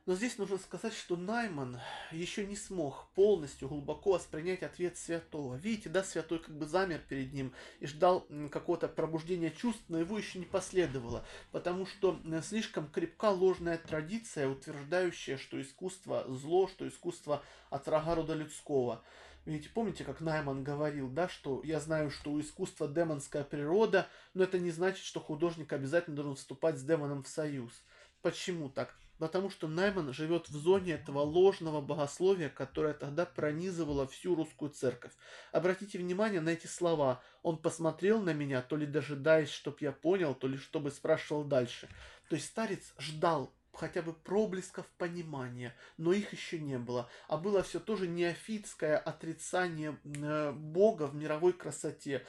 Но 0.04 0.16
здесь 0.16 0.36
нужно 0.36 0.58
сказать, 0.58 0.94
что 0.94 1.16
Найман 1.16 1.78
еще 2.10 2.44
не 2.44 2.56
смог 2.56 3.06
полностью 3.14 3.68
глубоко 3.68 4.14
воспринять 4.14 4.64
ответ 4.64 4.96
святого. 4.96 5.54
Видите, 5.54 5.90
да, 5.90 6.02
святой 6.02 6.40
как 6.40 6.58
бы 6.58 6.66
замер 6.66 6.98
перед 7.08 7.32
ним 7.32 7.52
и 7.78 7.86
ждал 7.86 8.26
какого-то 8.50 8.88
пробуждения 8.88 9.50
чувств, 9.52 9.84
но 9.86 10.00
его 10.00 10.18
еще 10.18 10.40
не 10.40 10.44
последовало, 10.44 11.24
потому 11.52 11.86
что 11.86 12.20
слишком 12.42 12.90
крепка 12.90 13.30
ложная 13.30 13.78
традиция, 13.78 14.48
утверждающая, 14.48 15.36
что 15.36 15.62
искусство 15.62 16.24
зло, 16.26 16.66
что 16.66 16.88
искусство 16.88 17.44
от 17.70 17.86
рога 17.86 18.16
рода 18.16 18.34
людского. 18.34 19.04
Видите, 19.44 19.70
помните, 19.72 20.02
как 20.02 20.20
Найман 20.20 20.64
говорил, 20.64 21.08
да, 21.10 21.28
что 21.28 21.60
я 21.62 21.78
знаю, 21.78 22.10
что 22.10 22.32
у 22.32 22.40
искусства 22.40 22.88
демонская 22.88 23.44
природа, 23.44 24.08
но 24.34 24.42
это 24.42 24.58
не 24.58 24.72
значит, 24.72 25.04
что 25.04 25.20
художник 25.20 25.72
обязательно 25.72 26.16
должен 26.16 26.34
вступать 26.34 26.76
с 26.76 26.82
демоном 26.82 27.22
в 27.22 27.28
союз. 27.28 27.72
Почему 28.20 28.68
так? 28.68 28.96
Потому 29.22 29.50
что 29.50 29.68
Найман 29.68 30.12
живет 30.12 30.48
в 30.48 30.56
зоне 30.56 30.94
этого 30.94 31.20
ложного 31.20 31.80
богословия, 31.80 32.48
которое 32.48 32.92
тогда 32.92 33.24
пронизывало 33.24 34.08
всю 34.08 34.34
русскую 34.34 34.72
церковь. 34.72 35.12
Обратите 35.52 35.96
внимание 35.98 36.40
на 36.40 36.48
эти 36.48 36.66
слова. 36.66 37.22
Он 37.44 37.56
посмотрел 37.56 38.20
на 38.20 38.32
меня, 38.32 38.62
то 38.62 38.74
ли 38.74 38.84
дожидаясь, 38.84 39.50
чтоб 39.50 39.80
я 39.80 39.92
понял, 39.92 40.34
то 40.34 40.48
ли 40.48 40.58
чтобы 40.58 40.90
спрашивал 40.90 41.44
дальше. 41.44 41.88
То 42.28 42.34
есть 42.34 42.48
старец 42.48 42.94
ждал 42.98 43.54
хотя 43.72 44.02
бы 44.02 44.12
проблесков 44.12 44.88
понимания, 44.98 45.72
но 45.98 46.12
их 46.12 46.32
еще 46.32 46.58
не 46.58 46.78
было. 46.80 47.08
А 47.28 47.36
было 47.36 47.62
все 47.62 47.78
тоже 47.78 48.08
неофитское 48.08 48.98
отрицание 48.98 50.00
э, 50.02 50.50
Бога 50.50 51.06
в 51.06 51.14
мировой 51.14 51.52
красоте. 51.52 52.26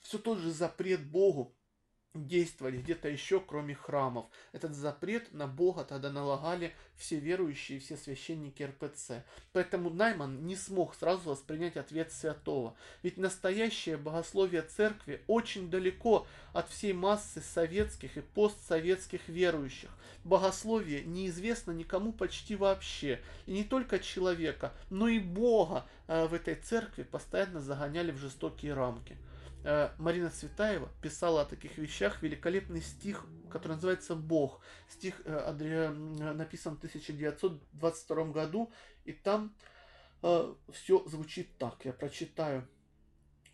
Все 0.00 0.18
тот 0.18 0.38
же 0.38 0.50
запрет 0.50 1.06
Богу 1.06 1.54
действовали 2.14 2.78
где-то 2.78 3.08
еще, 3.08 3.40
кроме 3.40 3.74
храмов. 3.74 4.26
Этот 4.52 4.74
запрет 4.74 5.32
на 5.32 5.46
Бога 5.46 5.84
тогда 5.84 6.10
налагали 6.10 6.74
все 6.96 7.18
верующие, 7.18 7.80
все 7.80 7.96
священники 7.96 8.62
РПЦ. 8.62 9.24
Поэтому 9.52 9.90
Найман 9.90 10.46
не 10.46 10.56
смог 10.56 10.94
сразу 10.94 11.30
воспринять 11.30 11.76
ответ 11.76 12.12
святого. 12.12 12.76
Ведь 13.02 13.16
настоящее 13.16 13.96
богословие 13.96 14.62
церкви 14.62 15.22
очень 15.26 15.70
далеко 15.70 16.26
от 16.52 16.68
всей 16.68 16.92
массы 16.92 17.40
советских 17.40 18.16
и 18.16 18.20
постсоветских 18.20 19.28
верующих. 19.28 19.90
Богословие 20.24 21.04
неизвестно 21.04 21.72
никому 21.72 22.12
почти 22.12 22.56
вообще. 22.56 23.20
И 23.46 23.52
не 23.52 23.64
только 23.64 23.98
человека, 23.98 24.72
но 24.90 25.08
и 25.08 25.18
Бога 25.18 25.86
э, 26.06 26.26
в 26.26 26.34
этой 26.34 26.54
церкви 26.56 27.02
постоянно 27.02 27.60
загоняли 27.60 28.12
в 28.12 28.18
жестокие 28.18 28.74
рамки. 28.74 29.16
Э, 29.64 29.90
Марина 29.98 30.30
Цветаева 30.30 30.88
писала 31.00 31.42
о 31.42 31.44
таких 31.44 31.78
вещах 31.78 32.22
великолепный 32.22 32.82
стих, 32.82 33.26
который 33.50 33.74
называется 33.74 34.16
«Бог». 34.16 34.60
Стих 34.88 35.20
э, 35.24 35.88
написан 36.34 36.74
в 36.74 36.78
1922 36.78 38.24
году, 38.26 38.72
и 39.04 39.12
там 39.12 39.54
э, 40.22 40.54
все 40.72 41.04
звучит 41.06 41.56
так, 41.58 41.84
я 41.84 41.92
прочитаю. 41.92 42.68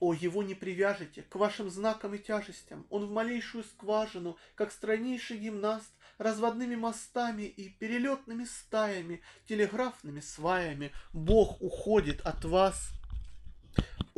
О, 0.00 0.14
его 0.14 0.44
не 0.44 0.54
привяжете 0.54 1.22
к 1.22 1.34
вашим 1.34 1.68
знакам 1.68 2.14
и 2.14 2.18
тяжестям. 2.18 2.86
Он 2.88 3.06
в 3.06 3.10
малейшую 3.10 3.64
скважину, 3.64 4.38
как 4.54 4.70
стройнейший 4.70 5.38
гимнаст, 5.38 5.92
разводными 6.18 6.76
мостами 6.76 7.42
и 7.42 7.68
перелетными 7.68 8.44
стаями, 8.44 9.22
телеграфными 9.46 10.20
сваями. 10.20 10.92
Бог 11.12 11.60
уходит 11.60 12.20
от 12.20 12.44
вас 12.44 12.92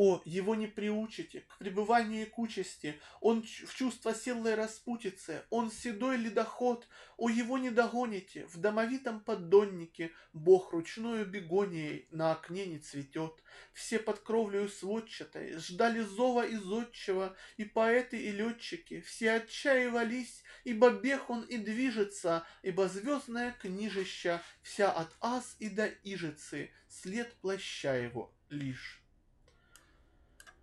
о, 0.02 0.22
его 0.24 0.54
не 0.54 0.66
приучите 0.66 1.40
к 1.40 1.58
пребыванию 1.58 2.22
и 2.22 2.24
к 2.24 2.38
участи, 2.38 2.98
он 3.20 3.42
в 3.42 3.74
чувство 3.74 4.14
силой 4.14 4.54
распутицы, 4.54 5.42
он 5.50 5.70
седой 5.70 6.16
ледоход, 6.16 6.88
о, 7.18 7.28
его 7.28 7.58
не 7.58 7.68
догоните, 7.68 8.46
в 8.46 8.56
домовитом 8.56 9.20
поддоннике 9.20 10.10
Бог 10.32 10.72
ручную 10.72 11.26
бегонией 11.26 12.08
на 12.12 12.32
окне 12.32 12.64
не 12.64 12.78
цветет. 12.78 13.42
Все 13.74 13.98
под 13.98 14.20
кровлею 14.20 14.70
сводчатой 14.70 15.58
ждали 15.58 16.00
зова 16.00 16.46
из 16.46 16.62
отчего, 16.72 17.36
и 17.58 17.66
поэты, 17.66 18.16
и 18.16 18.32
летчики, 18.32 19.02
все 19.02 19.32
отчаивались, 19.32 20.42
ибо 20.64 20.88
бег 20.88 21.28
он 21.28 21.42
и 21.42 21.58
движется, 21.58 22.46
ибо 22.62 22.88
звездное 22.88 23.52
книжища 23.60 24.42
вся 24.62 24.90
от 24.90 25.14
ас 25.20 25.56
и 25.58 25.68
до 25.68 25.88
ижицы, 26.04 26.70
след 26.88 27.30
плаща 27.42 27.96
его 27.96 28.34
лишь. 28.48 28.99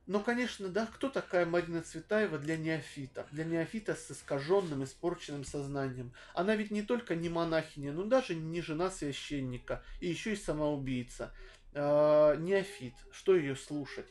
Но, 0.07 0.21
конечно, 0.21 0.69
да, 0.69 0.85
кто 0.85 1.09
такая 1.09 1.45
Марина 1.45 1.81
Цветаева 1.81 2.37
для 2.37 2.55
неофита? 2.55 3.27
Для 3.31 3.43
неофита 3.43 3.93
с 3.93 4.09
искаженным, 4.09 4.85
испорченным 4.85 5.43
сознанием. 5.43 6.13
Она 6.33 6.55
ведь 6.55 6.71
не 6.71 6.81
только 6.81 7.13
не 7.13 7.27
монахиня, 7.27 7.91
но 7.91 8.05
даже 8.05 8.33
не 8.33 8.61
жена 8.61 8.89
священника, 8.89 9.83
и 9.99 10.07
еще 10.07 10.31
и 10.31 10.37
самоубийца. 10.37 11.33
Э, 11.73 12.37
неофит, 12.39 12.93
что 13.11 13.35
ее 13.35 13.57
слушать? 13.57 14.07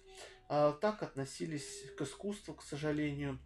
Э, 0.51 0.75
так 0.83 1.03
относились 1.03 1.85
к 1.97 2.03
искусству, 2.03 2.53
к 2.53 2.63
сожалению. 2.63 3.39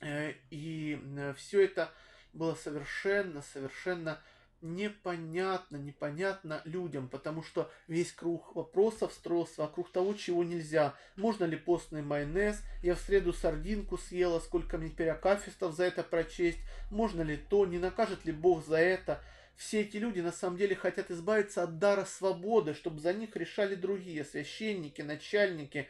Э, 0.00 0.32
и 0.50 1.00
э, 1.16 1.34
все 1.34 1.64
это 1.64 1.92
было 2.32 2.56
совершенно, 2.56 3.40
совершенно 3.40 4.20
непонятно, 4.60 5.76
непонятно 5.76 6.62
людям, 6.64 7.08
потому 7.08 7.42
что 7.42 7.70
весь 7.86 8.12
круг 8.12 8.54
вопросов 8.54 9.12
строился 9.12 9.62
вокруг 9.62 9.90
того, 9.90 10.14
чего 10.14 10.44
нельзя. 10.44 10.94
Можно 11.16 11.44
ли 11.44 11.56
постный 11.56 12.02
майонез? 12.02 12.62
Я 12.82 12.94
в 12.94 13.00
среду 13.00 13.32
сардинку 13.32 13.98
съела, 13.98 14.40
сколько 14.40 14.78
мне 14.78 14.90
теперь 14.90 15.10
акафистов 15.10 15.74
за 15.74 15.84
это 15.84 16.02
прочесть? 16.02 16.58
Можно 16.90 17.22
ли 17.22 17.36
то? 17.36 17.66
Не 17.66 17.78
накажет 17.78 18.24
ли 18.24 18.32
Бог 18.32 18.64
за 18.64 18.78
это? 18.78 19.22
Все 19.56 19.80
эти 19.80 19.96
люди 19.96 20.20
на 20.20 20.30
самом 20.30 20.56
деле 20.56 20.76
хотят 20.76 21.10
избавиться 21.10 21.64
от 21.64 21.78
дара 21.78 22.04
свободы, 22.04 22.74
чтобы 22.74 23.00
за 23.00 23.12
них 23.12 23.34
решали 23.34 23.74
другие, 23.74 24.24
священники, 24.24 25.02
начальники 25.02 25.88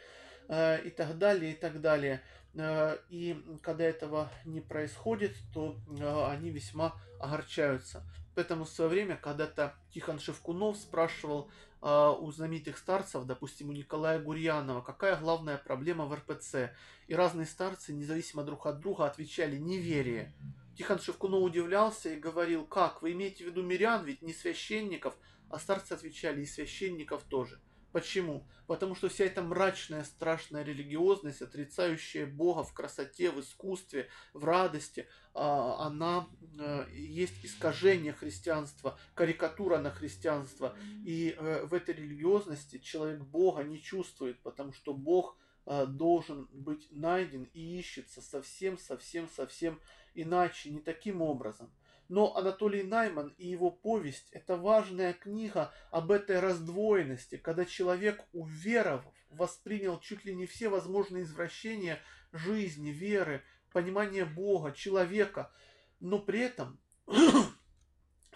э, 0.49 0.81
и 0.87 0.91
так 0.91 1.19
далее, 1.19 1.53
и 1.53 1.55
так 1.55 1.83
далее. 1.83 2.23
Э, 2.55 2.97
и 3.11 3.39
когда 3.63 3.85
этого 3.85 4.31
не 4.47 4.63
происходит, 4.63 5.37
то 5.53 5.77
э, 6.01 6.27
они 6.31 6.49
весьма 6.49 6.95
огорчаются. 7.21 8.03
Поэтому 8.39 8.67
в 8.67 8.69
свое 8.69 8.89
время 8.89 9.17
когда-то 9.17 9.75
Тихон 9.93 10.21
Шевкунов 10.21 10.77
спрашивал 10.77 11.51
э, 11.83 12.15
у 12.21 12.31
знаменитых 12.31 12.79
старцев, 12.79 13.25
допустим, 13.25 13.69
у 13.69 13.73
Николая 13.73 14.21
Гурьянова, 14.21 14.81
какая 14.81 15.17
главная 15.17 15.59
проблема 15.59 16.07
в 16.07 16.15
РПЦ. 16.15 16.71
И 17.09 17.17
разные 17.17 17.47
старцы, 17.47 17.93
независимо 17.93 18.45
друг 18.45 18.67
от 18.67 18.79
друга, 18.79 19.07
отвечали 19.07 19.57
«неверие». 19.57 20.37
Тихон 20.77 21.01
Шевкунов 21.01 21.43
удивлялся 21.43 22.11
и 22.11 22.21
говорил, 22.21 22.65
как, 22.65 23.03
вы 23.03 23.11
имеете 23.11 23.43
в 23.43 23.49
виду 23.49 23.65
мирян, 23.65 24.05
ведь 24.05 24.23
не 24.23 24.33
священников, 24.33 25.17
а 25.51 25.59
старцы 25.59 25.95
отвечали, 25.95 26.43
и 26.43 26.47
священников 26.47 27.25
тоже. 27.25 27.61
Почему? 27.99 28.47
Потому 28.69 28.95
что 28.95 29.09
вся 29.09 29.25
эта 29.25 29.43
мрачная, 29.43 30.05
страшная 30.05 30.63
религиозность, 30.63 31.43
отрицающая 31.43 32.27
Бога 32.27 32.63
в 32.63 32.73
красоте, 32.73 33.33
в 33.33 33.41
искусстве, 33.41 34.09
в 34.35 34.45
радости, 34.45 35.09
а, 35.35 35.87
она 35.87 36.29
э, 36.61 36.87
есть 36.93 37.45
искажение 37.45 38.13
христианства, 38.13 38.97
карикатура 39.15 39.79
на 39.79 39.91
христианство. 39.91 40.77
И 41.05 41.35
э, 41.37 41.65
в 41.65 41.75
этой 41.75 41.97
религиозности 41.97 42.79
человек 42.79 43.21
Бога 43.21 43.65
не 43.65 43.83
чувствует, 43.83 44.39
потому 44.43 44.73
что 44.73 44.95
Бог 44.95 45.37
э, 45.67 45.87
должен 45.87 46.49
быть 46.53 46.87
найден 46.93 47.49
и 47.53 47.81
ищется 47.81 48.23
совсем, 48.23 48.79
совсем, 48.79 49.29
совсем 49.29 49.81
иначе, 50.15 50.71
не 50.71 50.81
таким 50.81 51.21
образом. 51.21 51.69
Но 52.09 52.35
Анатолий 52.37 52.83
Найман 52.83 53.35
и 53.37 53.47
его 53.47 53.71
повесть– 53.71 54.29
это 54.33 54.57
важная 54.57 55.13
книга 55.13 55.73
об 55.91 56.11
этой 56.11 56.41
раздвоенности, 56.41 57.37
когда 57.37 57.67
человек, 57.67 58.25
уверовав, 58.33 59.05
воспринял 59.31 60.01
чуть 60.01 60.25
ли 60.25 60.35
не 60.35 60.47
все 60.47 60.69
возможные 60.71 61.25
извращения 61.25 61.99
жизни, 62.33 62.91
веры, 62.91 63.43
понимания 63.73 64.25
Бога, 64.25 64.73
человека, 64.73 65.53
но 66.01 66.19
при 66.19 66.41
этом 66.41 66.81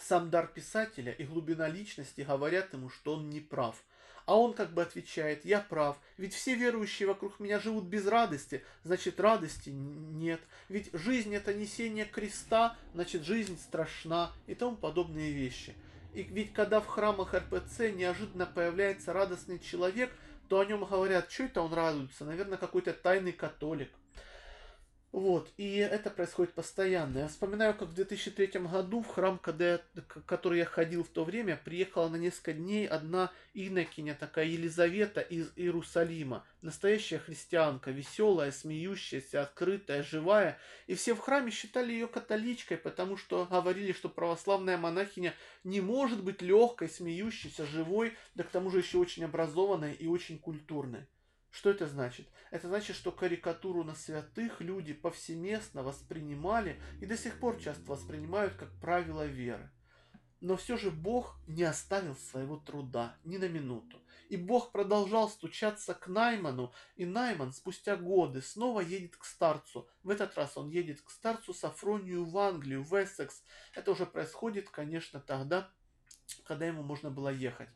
сам 0.02 0.30
дар 0.30 0.46
писателя 0.46 1.12
и 1.12 1.24
глубина 1.24 1.68
личности 1.68 2.22
говорят 2.22 2.72
ему, 2.72 2.90
что 2.90 3.14
он 3.14 3.30
не 3.30 3.40
прав– 3.40 3.82
а 4.26 4.38
он 4.38 4.54
как 4.54 4.72
бы 4.72 4.82
отвечает, 4.82 5.44
я 5.44 5.60
прав, 5.60 5.98
ведь 6.16 6.34
все 6.34 6.54
верующие 6.54 7.08
вокруг 7.08 7.40
меня 7.40 7.58
живут 7.58 7.84
без 7.84 8.06
радости, 8.06 8.62
значит 8.84 9.20
радости 9.20 9.70
нет. 9.70 10.40
Ведь 10.68 10.90
жизнь 10.92 11.34
это 11.34 11.52
несение 11.52 12.04
креста, 12.04 12.76
значит 12.94 13.24
жизнь 13.24 13.58
страшна 13.58 14.32
и 14.46 14.54
тому 14.54 14.76
подобные 14.76 15.32
вещи. 15.32 15.74
И 16.14 16.22
ведь 16.22 16.52
когда 16.52 16.80
в 16.80 16.86
храмах 16.86 17.34
РПЦ 17.34 17.90
неожиданно 17.92 18.46
появляется 18.46 19.12
радостный 19.12 19.58
человек, 19.58 20.12
то 20.48 20.60
о 20.60 20.64
нем 20.64 20.84
говорят, 20.84 21.30
что 21.30 21.44
это 21.44 21.62
он 21.62 21.72
радуется, 21.72 22.24
наверное, 22.24 22.58
какой-то 22.58 22.92
тайный 22.92 23.32
католик. 23.32 23.90
Вот, 25.12 25.52
и 25.58 25.76
это 25.76 26.08
происходит 26.08 26.54
постоянно. 26.54 27.18
Я 27.18 27.28
вспоминаю, 27.28 27.74
как 27.74 27.88
в 27.88 27.94
2003 27.94 28.60
году 28.60 29.02
в 29.02 29.08
храм, 29.08 29.38
когда 29.38 29.72
я, 29.72 29.80
который 30.24 30.60
я 30.60 30.64
ходил 30.64 31.04
в 31.04 31.10
то 31.10 31.24
время, 31.24 31.60
приехала 31.62 32.08
на 32.08 32.16
несколько 32.16 32.54
дней 32.54 32.88
одна 32.88 33.30
инокиня, 33.52 34.14
такая 34.14 34.46
Елизавета 34.46 35.20
из 35.20 35.52
Иерусалима. 35.54 36.46
Настоящая 36.62 37.18
христианка, 37.18 37.90
веселая, 37.90 38.50
смеющаяся, 38.52 39.42
открытая, 39.42 40.02
живая. 40.02 40.58
И 40.86 40.94
все 40.94 41.14
в 41.14 41.18
храме 41.18 41.50
считали 41.50 41.92
ее 41.92 42.08
католичкой, 42.08 42.78
потому 42.78 43.18
что 43.18 43.44
говорили, 43.44 43.92
что 43.92 44.08
православная 44.08 44.78
монахиня 44.78 45.34
не 45.62 45.82
может 45.82 46.24
быть 46.24 46.40
легкой, 46.40 46.88
смеющейся, 46.88 47.66
живой, 47.66 48.16
да 48.34 48.44
к 48.44 48.48
тому 48.48 48.70
же 48.70 48.78
еще 48.78 48.96
очень 48.96 49.24
образованной 49.24 49.92
и 49.92 50.06
очень 50.06 50.38
культурной. 50.38 51.06
Что 51.52 51.68
это 51.68 51.86
значит? 51.86 52.26
Это 52.50 52.66
значит, 52.68 52.96
что 52.96 53.12
карикатуру 53.12 53.84
на 53.84 53.94
святых 53.94 54.62
люди 54.62 54.94
повсеместно 54.94 55.82
воспринимали 55.82 56.80
и 57.00 57.06
до 57.06 57.16
сих 57.16 57.38
пор 57.38 57.60
часто 57.60 57.84
воспринимают 57.84 58.54
как 58.54 58.72
правило 58.80 59.26
веры. 59.26 59.70
Но 60.40 60.56
все 60.56 60.78
же 60.78 60.90
Бог 60.90 61.36
не 61.46 61.62
оставил 61.62 62.16
своего 62.16 62.56
труда 62.56 63.16
ни 63.24 63.36
на 63.36 63.48
минуту. 63.48 64.00
И 64.30 64.36
Бог 64.38 64.72
продолжал 64.72 65.28
стучаться 65.28 65.92
к 65.92 66.08
Найману, 66.08 66.72
и 66.96 67.04
Найман 67.04 67.52
спустя 67.52 67.96
годы 67.96 68.40
снова 68.40 68.80
едет 68.80 69.16
к 69.16 69.24
старцу. 69.24 69.86
В 70.02 70.08
этот 70.08 70.34
раз 70.36 70.56
он 70.56 70.70
едет 70.70 71.02
к 71.02 71.10
старцу 71.10 71.52
Сафронию 71.52 72.24
в 72.24 72.36
Англию, 72.38 72.82
в 72.82 72.94
Эссекс. 72.94 73.44
Это 73.74 73.92
уже 73.92 74.06
происходит, 74.06 74.70
конечно, 74.70 75.20
тогда, 75.20 75.70
когда 76.44 76.66
ему 76.66 76.82
можно 76.82 77.10
было 77.10 77.28
ехать. 77.28 77.68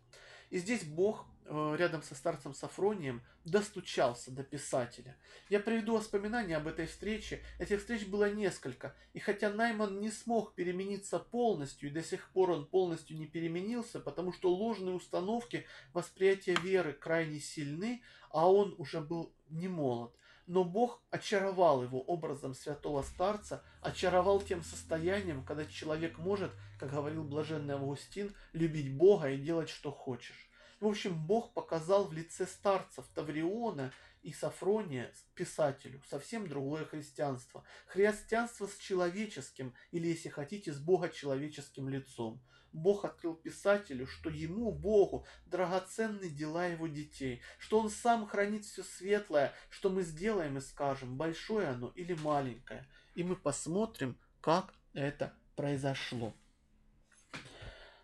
И 0.50 0.58
здесь 0.58 0.84
Бог 0.84 1.26
Э, 1.48 1.76
рядом 1.78 2.02
со 2.02 2.14
старцем 2.16 2.54
Сафронием 2.54 3.22
достучался 3.44 4.32
до 4.32 4.42
писателя. 4.42 5.16
Я 5.48 5.60
приведу 5.60 5.96
воспоминания 5.96 6.56
об 6.56 6.66
этой 6.66 6.86
встрече. 6.86 7.40
Этих 7.60 7.80
встреч 7.80 8.06
было 8.06 8.32
несколько, 8.32 8.96
и 9.12 9.20
хотя 9.20 9.50
Найман 9.50 10.00
не 10.00 10.10
смог 10.10 10.54
перемениться 10.54 11.20
полностью, 11.20 11.88
и 11.88 11.92
до 11.92 12.02
сих 12.02 12.30
пор 12.30 12.50
он 12.50 12.66
полностью 12.66 13.16
не 13.16 13.26
переменился, 13.26 14.00
потому 14.00 14.32
что 14.32 14.52
ложные 14.52 14.96
установки 14.96 15.66
восприятия 15.92 16.56
веры 16.56 16.92
крайне 16.92 17.38
сильны, 17.38 18.02
а 18.30 18.50
он 18.50 18.74
уже 18.78 19.00
был 19.00 19.32
не 19.48 19.68
молод. 19.68 20.12
Но 20.46 20.62
Бог 20.62 21.02
очаровал 21.10 21.82
его 21.82 22.00
образом 22.00 22.54
святого 22.54 23.02
старца, 23.02 23.64
очаровал 23.80 24.40
тем 24.40 24.62
состоянием, 24.62 25.44
когда 25.44 25.66
человек 25.66 26.18
может, 26.18 26.52
как 26.78 26.92
говорил 26.92 27.24
блаженный 27.24 27.74
Августин, 27.74 28.32
любить 28.52 28.96
Бога 28.96 29.30
и 29.30 29.38
делать, 29.38 29.68
что 29.68 29.90
хочешь. 29.90 30.48
В 30.78 30.86
общем, 30.86 31.26
Бог 31.26 31.52
показал 31.52 32.04
в 32.04 32.12
лице 32.12 32.46
старцев 32.46 33.06
Тавриона 33.14 33.92
и 34.22 34.32
Сафрония 34.32 35.12
писателю 35.34 36.02
совсем 36.08 36.48
другое 36.48 36.84
христианство. 36.84 37.64
Христианство 37.86 38.66
с 38.66 38.76
человеческим, 38.76 39.74
или, 39.90 40.08
если 40.08 40.28
хотите, 40.28 40.72
с 40.72 40.78
богочеловеческим 40.78 41.88
лицом. 41.88 42.42
Бог 42.76 43.04
открыл 43.04 43.34
писателю, 43.34 44.06
что 44.06 44.30
ему, 44.30 44.70
Богу, 44.70 45.26
драгоценны 45.46 46.28
дела 46.28 46.66
его 46.66 46.86
детей, 46.86 47.42
что 47.58 47.80
он 47.80 47.90
сам 47.90 48.26
хранит 48.26 48.64
все 48.64 48.82
светлое, 48.82 49.52
что 49.70 49.90
мы 49.90 50.02
сделаем 50.02 50.58
и 50.58 50.60
скажем, 50.60 51.16
большое 51.16 51.68
оно 51.68 51.92
или 51.94 52.14
маленькое. 52.14 52.86
И 53.14 53.24
мы 53.24 53.36
посмотрим, 53.36 54.18
как 54.40 54.74
это 54.92 55.34
произошло. 55.56 56.34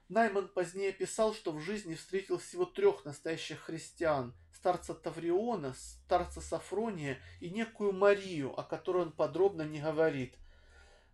Найман 0.08 0.48
позднее 0.48 0.92
писал, 0.92 1.34
что 1.34 1.52
в 1.52 1.60
жизни 1.60 1.94
встретил 1.94 2.38
всего 2.38 2.64
трех 2.64 3.04
настоящих 3.04 3.60
христиан– 3.60 4.34
старца 4.62 4.94
Тавриона, 4.94 5.74
старца 5.74 6.40
Сафрония 6.40 7.18
и 7.40 7.50
некую 7.50 7.92
Марию, 7.92 8.56
о 8.56 8.62
которой 8.62 9.02
он 9.02 9.12
подробно 9.12 9.62
не 9.62 9.80
говорит. 9.80 10.36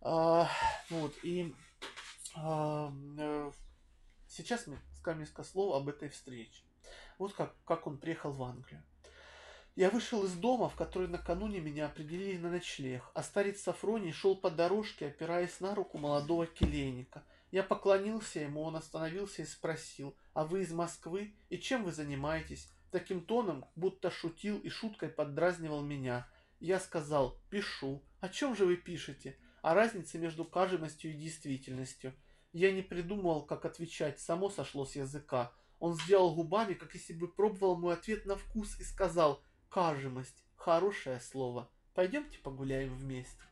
А, 0.01 0.47
вот, 0.91 1.13
и 1.23 1.55
сейчас 4.27 4.67
мы 4.67 4.77
скажем 4.97 5.21
несколько 5.21 5.43
слов 5.43 5.75
об 5.75 5.89
этой 5.89 6.09
встрече. 6.09 6.63
Вот 7.17 7.33
как, 7.33 7.55
как 7.65 7.87
он 7.87 7.97
приехал 7.97 8.31
в 8.31 8.43
Англию. 8.43 8.83
Я 9.75 9.89
вышел 9.89 10.25
из 10.25 10.33
дома, 10.33 10.67
в 10.69 10.75
который 10.75 11.07
накануне 11.07 11.59
меня 11.59 11.85
определили 11.85 12.37
на 12.37 12.49
ночлег, 12.49 13.03
а 13.13 13.23
старец 13.23 13.61
Сафроний 13.61 14.11
шел 14.11 14.35
по 14.35 14.49
дорожке, 14.49 15.07
опираясь 15.07 15.59
на 15.59 15.75
руку 15.75 15.97
молодого 15.97 16.45
келейника– 16.45 17.23
я 17.51 17.63
поклонился 17.63 18.41
ему, 18.41 18.61
он 18.61 18.75
остановился 18.75 19.41
и 19.41 19.45
спросил, 19.45 20.15
«А 20.33 20.45
вы 20.45 20.61
из 20.61 20.71
Москвы? 20.71 21.33
И 21.49 21.57
чем 21.57 21.83
вы 21.83 21.91
занимаетесь?» 21.91 22.71
Таким 22.91 23.21
тоном, 23.21 23.65
будто 23.75 24.11
шутил 24.11 24.59
и 24.59 24.69
шуткой 24.69 25.09
поддразнивал 25.09 25.81
меня. 25.81 26.27
Я 26.59 26.79
сказал, 26.79 27.39
«Пишу». 27.49 28.03
«О 28.19 28.29
чем 28.29 28.55
же 28.55 28.65
вы 28.65 28.75
пишете?» 28.75 29.37
«О 29.61 29.73
разнице 29.73 30.19
между 30.19 30.45
кажемостью 30.45 31.11
и 31.11 31.15
действительностью». 31.15 32.13
Я 32.51 32.71
не 32.71 32.81
придумывал, 32.81 33.45
как 33.45 33.65
отвечать, 33.65 34.19
само 34.19 34.49
сошло 34.49 34.85
с 34.85 34.95
языка. 34.95 35.53
Он 35.79 35.93
сделал 35.93 36.33
губами, 36.33 36.73
как 36.73 36.93
если 36.95 37.13
бы 37.13 37.27
пробовал 37.27 37.77
мой 37.77 37.93
ответ 37.93 38.25
на 38.25 38.35
вкус 38.35 38.79
и 38.79 38.83
сказал, 38.83 39.43
«Кажемость. 39.69 40.43
Хорошее 40.55 41.19
слово. 41.19 41.69
Пойдемте 41.93 42.39
погуляем 42.39 42.95
вместе». 42.95 43.43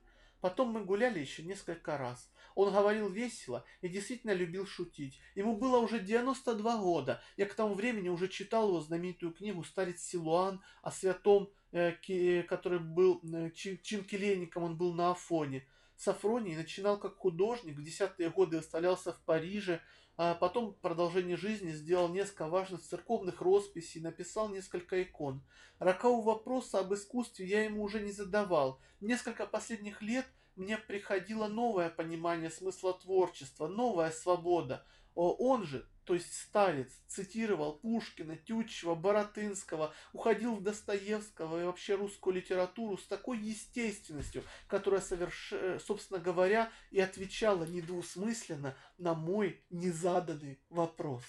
Потом 0.41 0.69
мы 0.69 0.83
гуляли 0.83 1.19
еще 1.19 1.43
несколько 1.43 1.97
раз. 1.97 2.29
Он 2.55 2.73
говорил 2.73 3.07
весело 3.07 3.63
и 3.81 3.87
действительно 3.87 4.31
любил 4.31 4.65
шутить. 4.65 5.19
Ему 5.35 5.57
было 5.57 5.77
уже 5.77 5.99
92 5.99 6.77
года. 6.77 7.21
Я 7.37 7.45
к 7.45 7.53
тому 7.53 7.75
времени 7.75 8.09
уже 8.09 8.27
читал 8.27 8.69
его 8.69 8.81
знаменитую 8.81 9.31
книгу 9.31 9.63
«Старец 9.63 10.01
Силуан» 10.01 10.61
о 10.81 10.91
святом, 10.91 11.51
э, 11.71 12.43
который 12.43 12.79
был 12.79 13.21
э, 13.23 13.51
чинкелейником, 13.51 14.63
он 14.63 14.77
был 14.77 14.93
на 14.93 15.11
Афоне. 15.11 15.67
Сафроний 15.97 16.55
начинал 16.55 16.99
как 16.99 17.17
художник, 17.17 17.75
в 17.75 17.83
десятые 17.83 18.29
годы 18.29 18.57
выставлялся 18.57 19.13
в 19.13 19.19
Париже, 19.21 19.81
а 20.15 20.35
потом 20.35 20.71
в 20.71 20.77
продолжении 20.77 21.35
жизни 21.35 21.71
сделал 21.71 22.09
несколько 22.09 22.47
важных 22.47 22.81
церковных 22.81 23.41
росписей, 23.41 23.99
написал 23.99 24.49
несколько 24.49 25.01
икон. 25.01 25.43
Рокового 25.79 26.35
вопроса 26.35 26.79
об 26.79 26.93
искусстве 26.93 27.47
я 27.47 27.63
ему 27.63 27.83
уже 27.83 27.99
не 27.99 28.11
задавал. 28.11 28.79
Несколько 29.01 29.45
последних 29.45 30.01
лет 30.01 30.25
мне 30.57 30.77
приходило 30.77 31.47
новое 31.47 31.89
понимание 31.89 32.49
смысла 32.49 32.93
творчества, 32.93 33.67
новая 33.67 34.11
свобода. 34.11 34.85
Он 35.15 35.65
же, 35.65 35.87
то 36.03 36.13
есть 36.13 36.31
старец, 36.31 36.91
цитировал 37.07 37.79
Пушкина, 37.79 38.35
Тютчева, 38.37 38.93
Боротынского, 38.93 39.93
уходил 40.13 40.55
в 40.55 40.61
Достоевского 40.61 41.61
и 41.61 41.65
вообще 41.65 41.95
русскую 41.95 42.35
литературу 42.35 42.97
с 42.97 43.07
такой 43.07 43.39
естественностью, 43.39 44.43
которая, 44.67 45.01
соверш... 45.01 45.53
собственно 45.83 46.19
говоря, 46.19 46.71
и 46.91 46.99
отвечала 46.99 47.63
недвусмысленно 47.63 48.75
на 48.99 49.15
мой 49.15 49.65
незаданный 49.71 50.61
вопрос. 50.69 51.23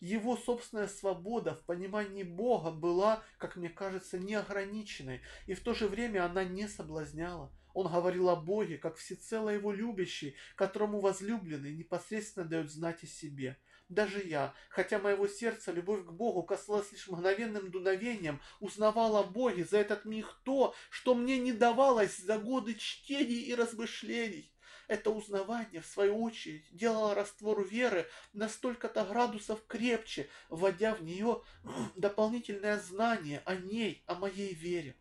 Его 0.00 0.36
собственная 0.36 0.88
свобода 0.88 1.54
в 1.54 1.64
понимании 1.64 2.22
Бога 2.22 2.70
была, 2.70 3.22
как 3.38 3.56
мне 3.56 3.68
кажется, 3.68 4.18
неограниченной, 4.18 5.20
и 5.46 5.54
в 5.54 5.60
то 5.60 5.74
же 5.74 5.88
время 5.88 6.24
она 6.24 6.44
не 6.44 6.68
соблазняла. 6.68 7.50
Он 7.76 7.88
говорил 7.88 8.30
о 8.30 8.36
Боге, 8.36 8.78
как 8.78 8.96
всецело 8.96 9.50
его 9.50 9.70
любящий, 9.70 10.34
которому 10.54 10.98
возлюбленный 10.98 11.74
непосредственно 11.74 12.46
дает 12.46 12.70
знать 12.70 13.04
о 13.04 13.06
себе. 13.06 13.58
Даже 13.90 14.22
я, 14.22 14.54
хотя 14.70 14.98
моего 14.98 15.28
сердца 15.28 15.72
любовь 15.72 16.06
к 16.06 16.10
Богу 16.10 16.42
касалась 16.42 16.90
лишь 16.90 17.06
мгновенным 17.06 17.70
дуновением, 17.70 18.40
узнавал 18.60 19.18
о 19.18 19.24
Боге 19.24 19.66
за 19.66 19.76
этот 19.76 20.06
миг 20.06 20.40
то, 20.42 20.74
что 20.88 21.14
мне 21.14 21.38
не 21.38 21.52
давалось 21.52 22.16
за 22.16 22.38
годы 22.38 22.76
чтений 22.76 23.42
и 23.42 23.54
размышлений. 23.54 24.50
Это 24.88 25.10
узнавание, 25.10 25.82
в 25.82 25.86
свою 25.86 26.22
очередь, 26.22 26.64
делало 26.74 27.14
раствор 27.14 27.62
веры 27.62 28.08
на 28.32 28.48
столько-то 28.48 29.04
градусов 29.04 29.62
крепче, 29.66 30.30
вводя 30.48 30.94
в 30.94 31.02
нее 31.02 31.42
дополнительное 31.94 32.78
знание 32.80 33.42
о 33.44 33.54
ней, 33.54 34.02
о 34.06 34.14
моей 34.14 34.54
вере. 34.54 34.96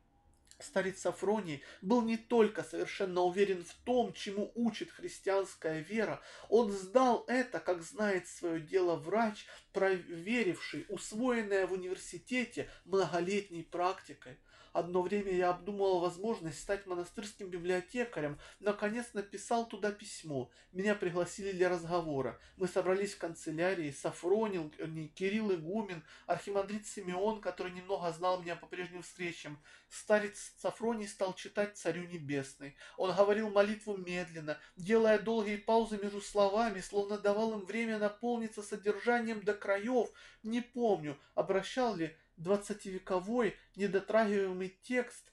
Старец 0.60 1.02
Сафроний 1.02 1.64
был 1.82 2.02
не 2.02 2.18
только 2.18 2.64
совершенно 2.64 3.22
уверен 3.22 3.64
в 3.64 3.74
том, 3.86 4.14
чему 4.14 4.52
учит 4.56 4.92
христианская 4.92 5.82
вера, 5.82 6.22
он 6.50 6.72
сдал 6.72 7.26
это, 7.28 7.60
как 7.60 7.82
знает 7.82 8.28
свое 8.28 8.62
дело 8.62 8.96
врач, 8.96 9.46
проверивший 9.74 10.86
усвоенное 10.90 11.68
в 11.68 11.74
университете 11.74 12.70
многолетней 12.86 13.64
практикой. 13.64 14.38
Одно 14.76 15.04
время 15.04 15.32
я 15.32 15.52
обдумывал 15.52 16.02
возможность 16.02 16.60
стать 16.60 16.86
монастырским 16.86 17.50
библиотекарем. 17.50 18.38
Наконец 18.60 19.14
написал 19.14 19.66
туда 19.70 19.90
письмо. 19.90 20.52
Меня 20.74 20.96
пригласили 20.96 21.54
для 21.54 21.70
разговора. 21.70 22.38
Мы 22.58 22.68
собрались 22.68 23.14
в 23.14 23.18
канцелярии. 23.18 23.92
Сафронил, 23.92 24.70
Кирилл 25.16 25.54
Игумен, 25.54 26.04
архимандрит 26.28 26.86
Симеон, 26.86 27.40
который 27.40 27.72
немного 27.72 28.12
знал 28.12 28.42
меня 28.42 28.58
по 28.58 28.66
прежним 28.66 29.02
встречам. 29.02 29.64
Старец 29.88 30.52
Сафроний 30.58 31.08
стал 31.08 31.36
читать 31.36 31.78
Царю 31.78 32.04
Небесный. 32.04 32.76
Он 32.98 33.16
говорил 33.16 33.50
молитву 33.50 33.96
медленно, 33.96 34.58
делая 34.76 35.20
долгие 35.20 35.56
паузы 35.56 35.98
между 35.98 36.20
словами, 36.20 36.82
словно 36.82 37.18
давал 37.18 37.54
им 37.54 37.66
время 37.66 37.98
наполниться 37.98 38.62
содержанием 38.62 39.42
до 39.42 39.54
краев. 39.54 40.10
Не 40.44 40.60
помню, 40.60 41.18
обращал 41.34 41.96
ли 41.96 42.14
двадцативековой 42.38 43.56
недотрагиваемый 43.76 44.78
текст, 44.84 45.32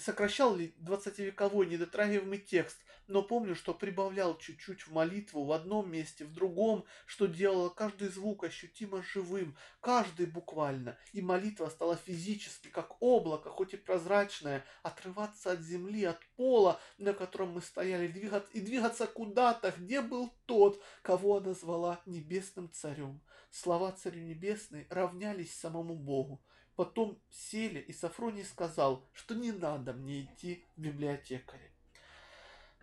сокращал 0.00 0.54
ли 0.56 0.74
двадцативековой 0.78 1.66
недотрагиваемый 1.66 2.38
текст, 2.38 2.78
но 3.06 3.22
помню, 3.22 3.54
что 3.54 3.74
прибавлял 3.74 4.38
чуть-чуть 4.38 4.86
в 4.86 4.92
молитву 4.92 5.44
в 5.44 5.52
одном 5.52 5.90
месте, 5.90 6.24
в 6.24 6.32
другом, 6.32 6.84
что 7.06 7.26
делало 7.26 7.68
каждый 7.68 8.08
звук 8.08 8.44
ощутимо 8.44 9.02
живым, 9.02 9.56
каждый 9.80 10.26
буквально, 10.26 10.96
и 11.12 11.20
молитва 11.20 11.68
стала 11.68 11.96
физически, 11.96 12.68
как 12.68 13.02
облако, 13.02 13.50
хоть 13.50 13.74
и 13.74 13.76
прозрачное, 13.76 14.64
отрываться 14.82 15.52
от 15.52 15.60
земли, 15.60 16.04
от 16.04 16.20
пола, 16.36 16.80
на 16.98 17.12
котором 17.12 17.50
мы 17.50 17.62
стояли, 17.62 18.06
и 18.06 18.60
двигаться 18.60 19.06
куда-то, 19.06 19.74
где 19.76 20.00
был 20.00 20.32
тот, 20.46 20.82
кого 21.02 21.36
она 21.36 21.52
звала 21.52 22.00
небесным 22.06 22.70
царем. 22.72 23.20
Слова 23.54 23.92
царю 23.92 24.20
небесный 24.20 24.88
равнялись 24.90 25.54
самому 25.54 25.94
Богу. 25.94 26.42
Потом 26.74 27.22
сели, 27.30 27.78
и 27.78 27.92
Сафроний 27.92 28.42
сказал, 28.42 29.08
что 29.12 29.36
не 29.36 29.52
надо 29.52 29.92
мне 29.92 30.22
идти 30.22 30.64
в 30.76 30.80
библиотекаре. 30.80 31.70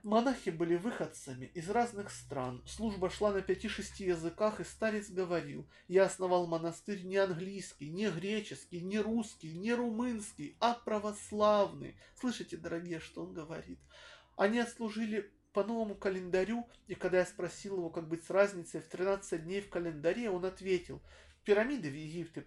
Монахи 0.01 0.49
были 0.49 0.78
выходцами 0.78 1.47
из 1.47 1.69
разных 1.69 2.09
стран. 2.09 2.63
Служба 2.65 3.09
шла 3.09 3.34
на 3.34 3.41
пяти-шести 3.41 4.05
языках, 4.05 4.61
и 4.61 4.63
старец 4.63 5.09
говорил, 5.09 5.69
я 5.89 6.05
основал 6.05 6.47
монастырь 6.47 7.03
не 7.03 7.17
английский, 7.17 7.89
не 7.89 8.09
греческий, 8.09 8.80
не 8.80 8.99
русский, 8.99 9.53
не 9.53 9.74
румынский, 9.74 10.55
а 10.61 10.76
православный. 10.76 11.97
Слышите, 12.15 12.55
дорогие, 12.55 13.01
что 13.01 13.24
он 13.24 13.34
говорит? 13.34 13.80
Они 14.38 14.59
отслужили 14.59 15.34
по 15.53 15.63
новому 15.63 15.95
календарю, 15.95 16.67
и 16.87 16.95
когда 16.95 17.19
я 17.19 17.25
спросил 17.25 17.77
его, 17.77 17.89
как 17.89 18.07
быть 18.07 18.23
с 18.23 18.29
разницей 18.29 18.81
в 18.81 18.87
13 18.87 19.43
дней 19.43 19.61
в 19.61 19.69
календаре, 19.69 20.29
он 20.29 20.45
ответил, 20.45 21.01
Пирамиды 21.43 21.89
в 21.89 21.95
Египте 21.95 22.41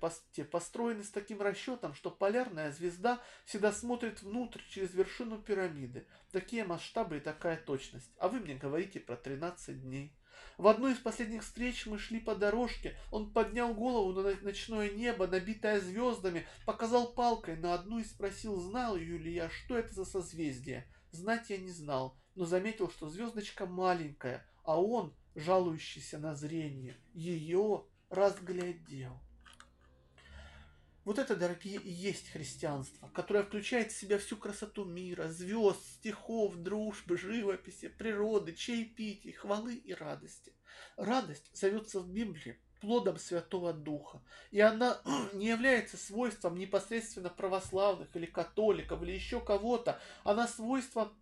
построены 0.44 1.02
с 1.02 1.10
таким 1.10 1.42
расчетом, 1.42 1.94
что 1.94 2.12
полярная 2.12 2.70
звезда 2.70 3.20
всегда 3.44 3.72
смотрит 3.72 4.22
внутрь 4.22 4.60
через 4.70 4.94
вершину 4.94 5.38
пирамиды. 5.38 6.06
Такие 6.30 6.64
масштабы 6.64 7.16
и 7.16 7.20
такая 7.20 7.56
точность. 7.56 8.12
А 8.18 8.28
вы 8.28 8.38
мне 8.38 8.54
говорите 8.54 9.00
про 9.00 9.16
13 9.16 9.82
дней. 9.82 10.16
В 10.58 10.68
одной 10.68 10.92
из 10.92 10.98
последних 10.98 11.42
встреч 11.42 11.86
мы 11.86 11.98
шли 11.98 12.20
по 12.20 12.36
дорожке. 12.36 12.96
Он 13.10 13.32
поднял 13.32 13.74
голову 13.74 14.12
на 14.12 14.32
ночное 14.42 14.88
небо, 14.90 15.26
набитое 15.26 15.80
звездами, 15.80 16.46
показал 16.64 17.14
палкой 17.14 17.56
на 17.56 17.74
одну 17.74 17.98
и 17.98 18.04
спросил, 18.04 18.60
знал 18.60 18.94
ли 18.94 19.32
я, 19.32 19.50
что 19.50 19.76
это 19.76 19.92
за 19.92 20.04
созвездие. 20.04 20.86
Знать 21.10 21.50
я 21.50 21.56
не 21.56 21.70
знал, 21.70 22.16
но 22.34 22.44
заметил, 22.44 22.90
что 22.90 23.08
звездочка 23.08 23.66
маленькая, 23.66 24.46
а 24.64 24.80
он, 24.80 25.14
жалующийся 25.34 26.18
на 26.18 26.34
зрение, 26.34 26.96
ее 27.12 27.84
разглядел. 28.10 29.20
Вот 31.04 31.18
это, 31.18 31.36
дорогие, 31.36 31.78
и 31.78 31.90
есть 31.90 32.30
христианство, 32.30 33.08
которое 33.08 33.44
включает 33.44 33.92
в 33.92 33.96
себя 33.96 34.18
всю 34.18 34.38
красоту 34.38 34.86
мира, 34.86 35.28
звезд, 35.28 35.84
стихов, 35.98 36.56
дружбы, 36.56 37.18
живописи, 37.18 37.88
природы, 37.88 38.54
чаепитий, 38.54 39.32
хвалы 39.32 39.74
и 39.74 39.92
радости. 39.92 40.54
Радость 40.96 41.50
зовется 41.54 42.00
в 42.00 42.08
Библии 42.08 42.58
плодом 42.80 43.18
Святого 43.18 43.72
Духа. 43.72 44.22
И 44.50 44.60
она 44.60 45.00
не 45.32 45.48
является 45.48 45.96
свойством 45.96 46.56
непосредственно 46.56 47.30
православных 47.30 48.14
или 48.14 48.26
католиков 48.26 49.02
или 49.02 49.12
еще 49.12 49.40
кого-то. 49.40 50.00
Она 50.22 50.46
свойство 50.46 51.12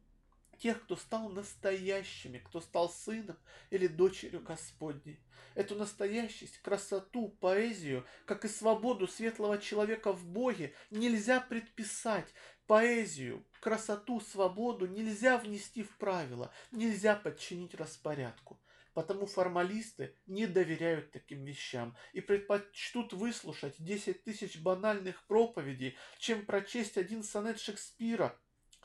тех, 0.62 0.84
кто 0.84 0.94
стал 0.94 1.28
настоящими, 1.28 2.38
кто 2.38 2.60
стал 2.60 2.88
сыном 2.88 3.36
или 3.70 3.88
дочерью 3.88 4.40
Господней. 4.40 5.18
Эту 5.56 5.74
настоящесть, 5.74 6.58
красоту, 6.58 7.30
поэзию, 7.40 8.06
как 8.26 8.44
и 8.44 8.48
свободу 8.48 9.08
светлого 9.08 9.58
человека 9.58 10.12
в 10.12 10.24
Боге, 10.24 10.72
нельзя 10.90 11.40
предписать. 11.40 12.32
Поэзию, 12.68 13.44
красоту, 13.60 14.20
свободу 14.20 14.86
нельзя 14.86 15.36
внести 15.36 15.82
в 15.82 15.96
правила, 15.98 16.52
нельзя 16.70 17.16
подчинить 17.16 17.74
распорядку. 17.74 18.60
Потому 18.94 19.26
формалисты 19.26 20.14
не 20.26 20.46
доверяют 20.46 21.10
таким 21.10 21.44
вещам 21.44 21.96
и 22.12 22.20
предпочтут 22.20 23.14
выслушать 23.14 23.74
10 23.78 24.22
тысяч 24.22 24.60
банальных 24.60 25.26
проповедей, 25.26 25.96
чем 26.18 26.46
прочесть 26.46 26.98
один 26.98 27.24
сонет 27.24 27.58
Шекспира 27.58 28.38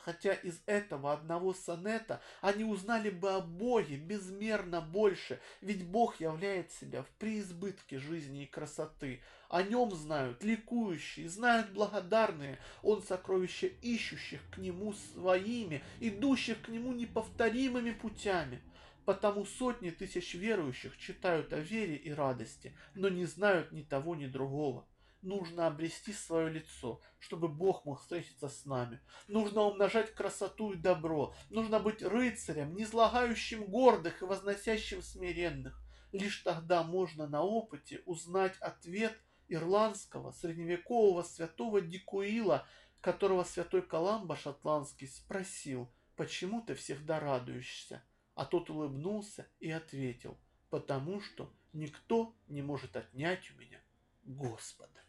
хотя 0.08 0.32
из 0.32 0.62
этого 0.68 1.12
одного 1.12 1.54
сонета 1.54 2.22
они 2.40 2.64
узнали 2.64 3.10
бы 3.10 3.34
о 3.34 3.42
Боге 3.42 3.98
безмерно 3.98 4.80
больше, 4.80 5.42
ведь 5.60 5.86
Бог 5.86 6.22
являет 6.22 6.72
себя 6.72 7.04
в 7.04 7.10
преизбытке 7.20 8.00
жизни 8.00 8.44
и 8.44 8.46
красоты. 8.46 9.20
О 9.50 9.62
нем 9.64 9.92
знают 9.92 10.42
ликующие, 10.46 11.28
знают 11.28 11.72
благодарные, 11.72 12.58
он 12.84 13.04
сокровища 13.04 13.68
ищущих 13.68 14.40
к 14.50 14.60
нему 14.60 14.94
своими, 14.94 15.84
идущих 16.00 16.62
к 16.62 16.70
нему 16.70 16.94
неповторимыми 16.94 17.92
путями. 17.92 18.62
Потому 19.04 19.46
сотни 19.46 19.90
тысяч 19.90 20.36
верующих 20.36 20.98
читают 20.98 21.52
о 21.52 21.60
вере 21.60 21.98
и 21.98 22.14
радости, 22.14 22.74
но 22.96 23.10
не 23.10 23.26
знают 23.26 23.74
ни 23.74 23.82
того, 23.82 24.16
ни 24.16 24.28
другого. 24.28 24.86
Нужно 25.22 25.68
обрести 25.68 26.14
свое 26.14 26.50
лицо, 26.50 27.02
чтобы 27.20 27.48
Бог 27.48 27.86
мог 27.86 28.02
встретиться 28.02 28.50
с 28.50 28.66
нами. 28.66 29.02
Нужно 29.28 29.64
умножать 29.64 30.14
красоту 30.14 30.74
и 30.74 30.78
добро. 30.78 31.34
Нужно 31.50 31.80
быть 31.80 32.04
рыцарем, 32.04 32.76
не 32.76 32.84
излагающим 32.84 33.66
гордых 33.66 34.22
и 34.22 34.26
возносящим 34.26 35.02
смиренных. 35.02 35.82
Лишь 36.12 36.42
тогда 36.42 36.84
можно 36.84 37.28
на 37.28 37.42
опыте 37.44 38.02
узнать 38.06 38.58
ответ 38.60 39.18
ирландского 39.48 40.32
средневекового 40.32 41.24
святого 41.24 41.82
Дикуила, 41.82 42.68
которого 43.02 43.44
святой 43.44 43.82
Коламба 43.82 44.36
шотландский 44.36 45.08
спросил, 45.08 45.92
почему 46.16 46.62
ты 46.62 46.76
всегда 46.76 47.20
радуешься?» 47.20 48.04
А 48.36 48.46
тот 48.46 48.70
улыбнулся 48.70 49.48
и 49.60 49.72
ответил, 49.72 50.38
«Потому 50.70 51.22
что 51.22 51.52
никто 51.74 52.36
не 52.48 52.62
может 52.62 52.96
отнять 52.96 53.50
у 53.52 53.60
меня 53.60 53.82
Господа». 54.24 55.07